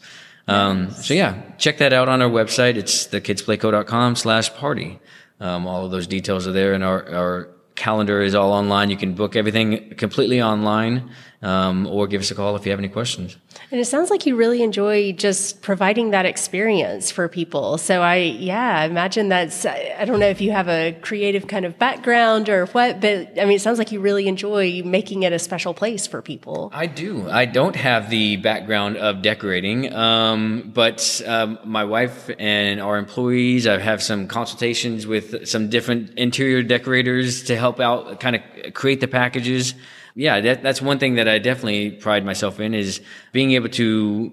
Um, 0.46 0.90
so 0.90 1.14
yeah, 1.14 1.40
check 1.56 1.78
that 1.78 1.92
out 1.92 2.08
on 2.08 2.20
our 2.20 2.28
website. 2.28 2.76
It's 2.76 3.06
thekidsplayco.com 3.08 4.16
slash 4.16 4.52
party. 4.54 4.98
Um, 5.40 5.66
all 5.66 5.84
of 5.84 5.90
those 5.90 6.06
details 6.06 6.46
are 6.46 6.52
there 6.52 6.74
and 6.74 6.84
our, 6.84 7.08
our 7.12 7.48
calendar 7.74 8.22
is 8.22 8.34
all 8.34 8.52
online. 8.52 8.90
You 8.90 8.96
can 8.96 9.14
book 9.14 9.36
everything 9.36 9.94
completely 9.96 10.42
online 10.42 11.10
um, 11.44 11.86
or 11.86 12.06
give 12.06 12.22
us 12.22 12.30
a 12.30 12.34
call 12.34 12.56
if 12.56 12.64
you 12.64 12.70
have 12.70 12.78
any 12.78 12.88
questions. 12.88 13.36
And 13.70 13.80
it 13.80 13.84
sounds 13.84 14.10
like 14.10 14.24
you 14.26 14.34
really 14.34 14.62
enjoy 14.62 15.12
just 15.12 15.62
providing 15.62 16.10
that 16.10 16.26
experience 16.26 17.10
for 17.10 17.28
people. 17.28 17.78
So 17.78 18.02
I, 18.02 18.16
yeah, 18.16 18.80
I 18.80 18.86
imagine 18.86 19.28
that's, 19.28 19.66
I 19.66 20.04
don't 20.06 20.20
know 20.20 20.28
if 20.28 20.40
you 20.40 20.52
have 20.52 20.68
a 20.68 20.92
creative 21.02 21.46
kind 21.46 21.64
of 21.64 21.78
background 21.78 22.48
or 22.48 22.66
what, 22.66 23.00
but 23.00 23.38
I 23.38 23.44
mean, 23.44 23.56
it 23.56 23.60
sounds 23.60 23.78
like 23.78 23.92
you 23.92 24.00
really 24.00 24.26
enjoy 24.26 24.82
making 24.84 25.22
it 25.22 25.32
a 25.32 25.38
special 25.38 25.74
place 25.74 26.06
for 26.06 26.22
people. 26.22 26.70
I 26.72 26.86
do. 26.86 27.28
I 27.28 27.44
don't 27.44 27.76
have 27.76 28.10
the 28.10 28.36
background 28.36 28.96
of 28.96 29.22
decorating, 29.22 29.92
um, 29.92 30.70
but 30.74 31.20
um, 31.26 31.58
my 31.64 31.84
wife 31.84 32.30
and 32.38 32.80
our 32.80 32.96
employees, 32.96 33.66
I 33.66 33.78
have 33.78 34.02
some 34.02 34.28
consultations 34.28 35.06
with 35.06 35.46
some 35.46 35.68
different 35.68 36.18
interior 36.18 36.62
decorators 36.62 37.44
to 37.44 37.56
help 37.56 37.80
out, 37.80 38.20
kind 38.20 38.36
of 38.36 38.72
create 38.72 39.00
the 39.00 39.08
packages 39.08 39.74
yeah, 40.14 40.40
that, 40.40 40.62
that's 40.62 40.80
one 40.80 40.98
thing 40.98 41.16
that 41.16 41.28
I 41.28 41.38
definitely 41.38 41.90
pride 41.90 42.24
myself 42.24 42.60
in 42.60 42.74
is 42.74 43.00
being 43.32 43.52
able 43.52 43.68
to 43.70 44.32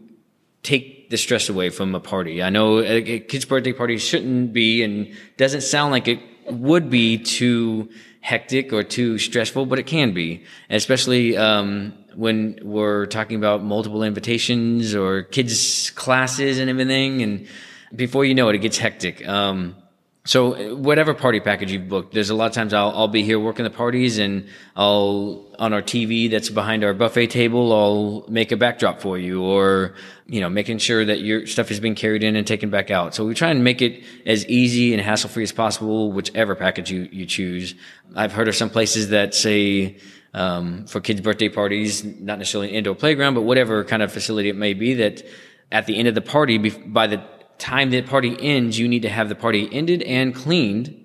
take 0.64 1.10
the 1.10 1.18
stress 1.18 1.50
away 1.50 1.70
from 1.70 1.96
a 1.96 2.00
party. 2.00 2.44
I 2.44 2.50
know 2.50 2.80
a, 2.80 3.20
kid's 3.20 3.46
birthday 3.46 3.74
party 3.74 3.98
shouldn't 3.98 4.54
be 4.54 4.84
and 4.84 5.14
doesn't 5.38 5.62
sound 5.62 5.92
like 5.92 6.08
it 6.08 6.20
would 6.50 6.90
be 6.90 7.18
too 7.18 7.90
hectic 8.22 8.72
or 8.72 8.84
too 8.84 9.18
stressful, 9.18 9.66
but 9.66 9.80
it 9.80 9.88
can 9.88 10.14
be, 10.14 10.44
especially 10.70 11.36
um, 11.36 11.94
when 12.16 12.60
we're 12.62 13.08
talking 13.08 13.38
about 13.38 13.64
multiple 13.64 14.04
invitations 14.04 14.94
or 14.94 15.24
kids' 15.24 15.90
classes 15.92 16.60
and 16.60 16.70
everything. 16.70 17.24
And 17.24 17.48
before 17.96 18.24
you 18.24 18.36
know 18.36 18.50
it, 18.50 18.56
it 18.56 18.60
gets 18.60 18.78
hectic. 18.78 19.28
Um, 19.28 19.76
so 20.24 20.76
whatever 20.76 21.16
party 21.16 21.40
package 21.40 21.72
you've 21.72 21.90
booked, 21.90 22.14
there's 22.14 22.30
a 22.30 22.36
lot 22.36 22.46
of 22.46 22.52
times 22.52 22.76
I'll, 22.76 22.92
I'll 22.92 23.08
be 23.08 23.24
here 23.24 23.40
working 23.40 23.64
the 23.64 23.72
parties 23.72 24.20
and 24.20 24.48
I'll, 24.76 25.48
on 25.58 25.74
our 25.74 25.82
TV 25.82 26.30
that's 26.30 26.50
behind 26.50 26.84
our 26.84 26.94
buffet 26.94 27.28
table, 27.28 27.74
I'll 27.74 28.32
make 28.32 28.52
a 28.52 28.58
backdrop 28.58 29.02
for 29.02 29.18
you 29.18 29.42
or, 29.42 29.96
you 30.28 30.40
know, 30.40 30.48
making 30.48 30.78
sure 30.78 31.04
that 31.04 31.22
your 31.22 31.48
stuff 31.48 31.72
is 31.72 31.80
being 31.80 31.96
carried 31.96 32.24
in 32.24 32.36
and 32.36 32.46
taken 32.46 32.70
back 32.70 32.92
out. 32.92 33.16
So 33.16 33.26
we 33.26 33.34
try 33.34 33.50
and 33.50 33.64
make 33.64 33.82
it 33.82 34.04
as 34.28 34.46
easy 34.46 34.94
and 34.94 35.02
hassle 35.02 35.30
free 35.30 35.44
as 35.44 35.52
possible, 35.52 36.12
whichever 36.12 36.54
package 36.54 36.92
you, 36.92 37.10
you 37.12 37.26
choose. 37.26 37.74
I've 38.16 38.32
heard 38.32 38.48
of 38.48 38.56
some 38.56 38.70
places 38.70 39.10
that 39.10 39.34
say, 39.34 39.98
um, 40.36 40.86
for 40.86 41.02
kids' 41.02 41.22
birthday 41.22 41.50
parties, 41.50 42.04
not 42.04 42.38
necessarily 42.38 42.70
an 42.70 42.76
indoor 42.76 42.94
playground, 42.94 43.34
but 43.34 43.42
whatever 43.42 43.84
kind 43.84 44.04
of 44.04 44.12
facility 44.12 44.50
it 44.50 44.56
may 44.56 44.76
be 44.76 44.94
that 44.96 45.24
at 45.72 45.88
the 45.88 45.98
end 45.98 46.08
of 46.08 46.16
the 46.16 46.22
party, 46.22 46.58
by 46.58 47.08
the 47.08 47.24
time 47.62 47.92
the 47.92 48.02
party 48.02 48.36
ends, 48.40 48.78
you 48.78 48.88
need 48.88 49.04
to 49.04 49.10
have 49.10 49.30
the 49.30 49.36
party 49.36 49.70
ended 49.72 50.02
and 50.02 50.34
cleaned, 50.34 50.98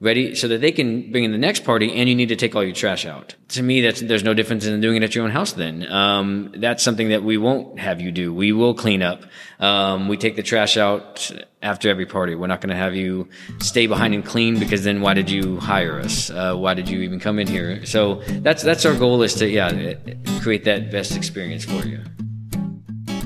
ready 0.00 0.34
so 0.34 0.48
that 0.48 0.60
they 0.60 0.72
can 0.72 1.10
bring 1.10 1.24
in 1.24 1.32
the 1.32 1.38
next 1.38 1.64
party, 1.64 1.92
and 1.92 2.08
you 2.08 2.14
need 2.14 2.28
to 2.28 2.36
take 2.36 2.54
all 2.56 2.64
your 2.64 2.74
trash 2.74 3.04
out. 3.04 3.34
To 3.50 3.62
me, 3.62 3.80
that's 3.82 4.00
there's 4.00 4.24
no 4.24 4.32
difference 4.32 4.64
in 4.64 4.80
doing 4.80 4.96
it 4.96 5.02
at 5.02 5.14
your 5.14 5.24
own 5.24 5.30
house. 5.30 5.52
Then 5.52 5.90
um, 5.90 6.52
that's 6.56 6.82
something 6.82 7.10
that 7.10 7.22
we 7.22 7.36
won't 7.36 7.78
have 7.78 8.00
you 8.00 8.10
do. 8.10 8.32
We 8.32 8.52
will 8.52 8.74
clean 8.74 9.02
up. 9.02 9.24
Um, 9.58 10.08
we 10.08 10.16
take 10.16 10.36
the 10.36 10.42
trash 10.42 10.76
out 10.76 11.30
after 11.62 11.90
every 11.90 12.06
party. 12.06 12.34
We're 12.34 12.46
not 12.46 12.60
going 12.60 12.70
to 12.70 12.76
have 12.76 12.94
you 12.94 13.28
stay 13.58 13.86
behind 13.86 14.14
and 14.14 14.24
clean 14.24 14.58
because 14.58 14.84
then 14.84 15.00
why 15.00 15.14
did 15.14 15.30
you 15.30 15.58
hire 15.58 15.98
us? 16.00 16.30
Uh, 16.30 16.54
why 16.54 16.74
did 16.74 16.88
you 16.88 17.00
even 17.00 17.20
come 17.20 17.38
in 17.38 17.46
here? 17.46 17.84
So 17.84 18.22
that's 18.46 18.62
that's 18.62 18.86
our 18.86 18.94
goal 18.94 19.22
is 19.22 19.34
to 19.34 19.48
yeah 19.48 19.94
create 20.40 20.64
that 20.64 20.90
best 20.90 21.16
experience 21.16 21.64
for 21.64 21.86
you. 21.86 22.00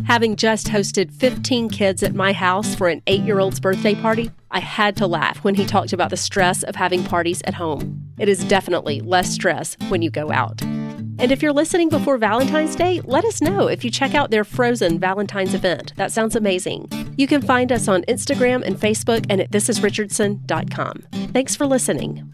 Having 0.06 0.36
just 0.36 0.66
hosted 0.66 1.12
15 1.12 1.68
kids 1.70 2.02
at 2.02 2.14
my 2.14 2.32
house 2.32 2.74
for 2.74 2.88
an 2.88 3.02
eight 3.06 3.22
year 3.22 3.38
old's 3.38 3.60
birthday 3.60 3.94
party, 3.94 4.30
I 4.50 4.60
had 4.60 4.96
to 4.96 5.06
laugh 5.06 5.38
when 5.44 5.54
he 5.54 5.64
talked 5.64 5.92
about 5.92 6.10
the 6.10 6.16
stress 6.16 6.62
of 6.62 6.74
having 6.74 7.04
parties 7.04 7.42
at 7.44 7.54
home. 7.54 8.02
It 8.18 8.28
is 8.28 8.44
definitely 8.44 9.00
less 9.00 9.32
stress 9.32 9.76
when 9.88 10.02
you 10.02 10.10
go 10.10 10.30
out. 10.30 10.62
And 10.62 11.30
if 11.30 11.42
you're 11.42 11.52
listening 11.52 11.88
before 11.88 12.18
Valentine's 12.18 12.74
Day, 12.74 13.00
let 13.04 13.24
us 13.24 13.40
know 13.40 13.68
if 13.68 13.84
you 13.84 13.90
check 13.90 14.14
out 14.14 14.30
their 14.30 14.44
Frozen 14.44 14.98
Valentine's 14.98 15.54
event. 15.54 15.92
That 15.96 16.10
sounds 16.10 16.34
amazing. 16.34 16.88
You 17.16 17.26
can 17.26 17.42
find 17.42 17.70
us 17.70 17.86
on 17.86 18.02
Instagram 18.04 18.62
and 18.64 18.76
Facebook 18.76 19.26
and 19.30 19.40
at 19.40 19.50
thisisrichardson.com. 19.50 21.02
Thanks 21.32 21.54
for 21.54 21.66
listening. 21.66 22.28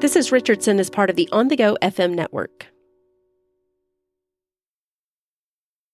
This 0.00 0.16
is 0.16 0.32
Richardson 0.32 0.78
as 0.78 0.90
part 0.90 1.10
of 1.10 1.16
the 1.16 1.28
On 1.32 1.48
the 1.48 1.56
Go 1.56 1.76
FM 1.82 2.14
network. 2.14 2.66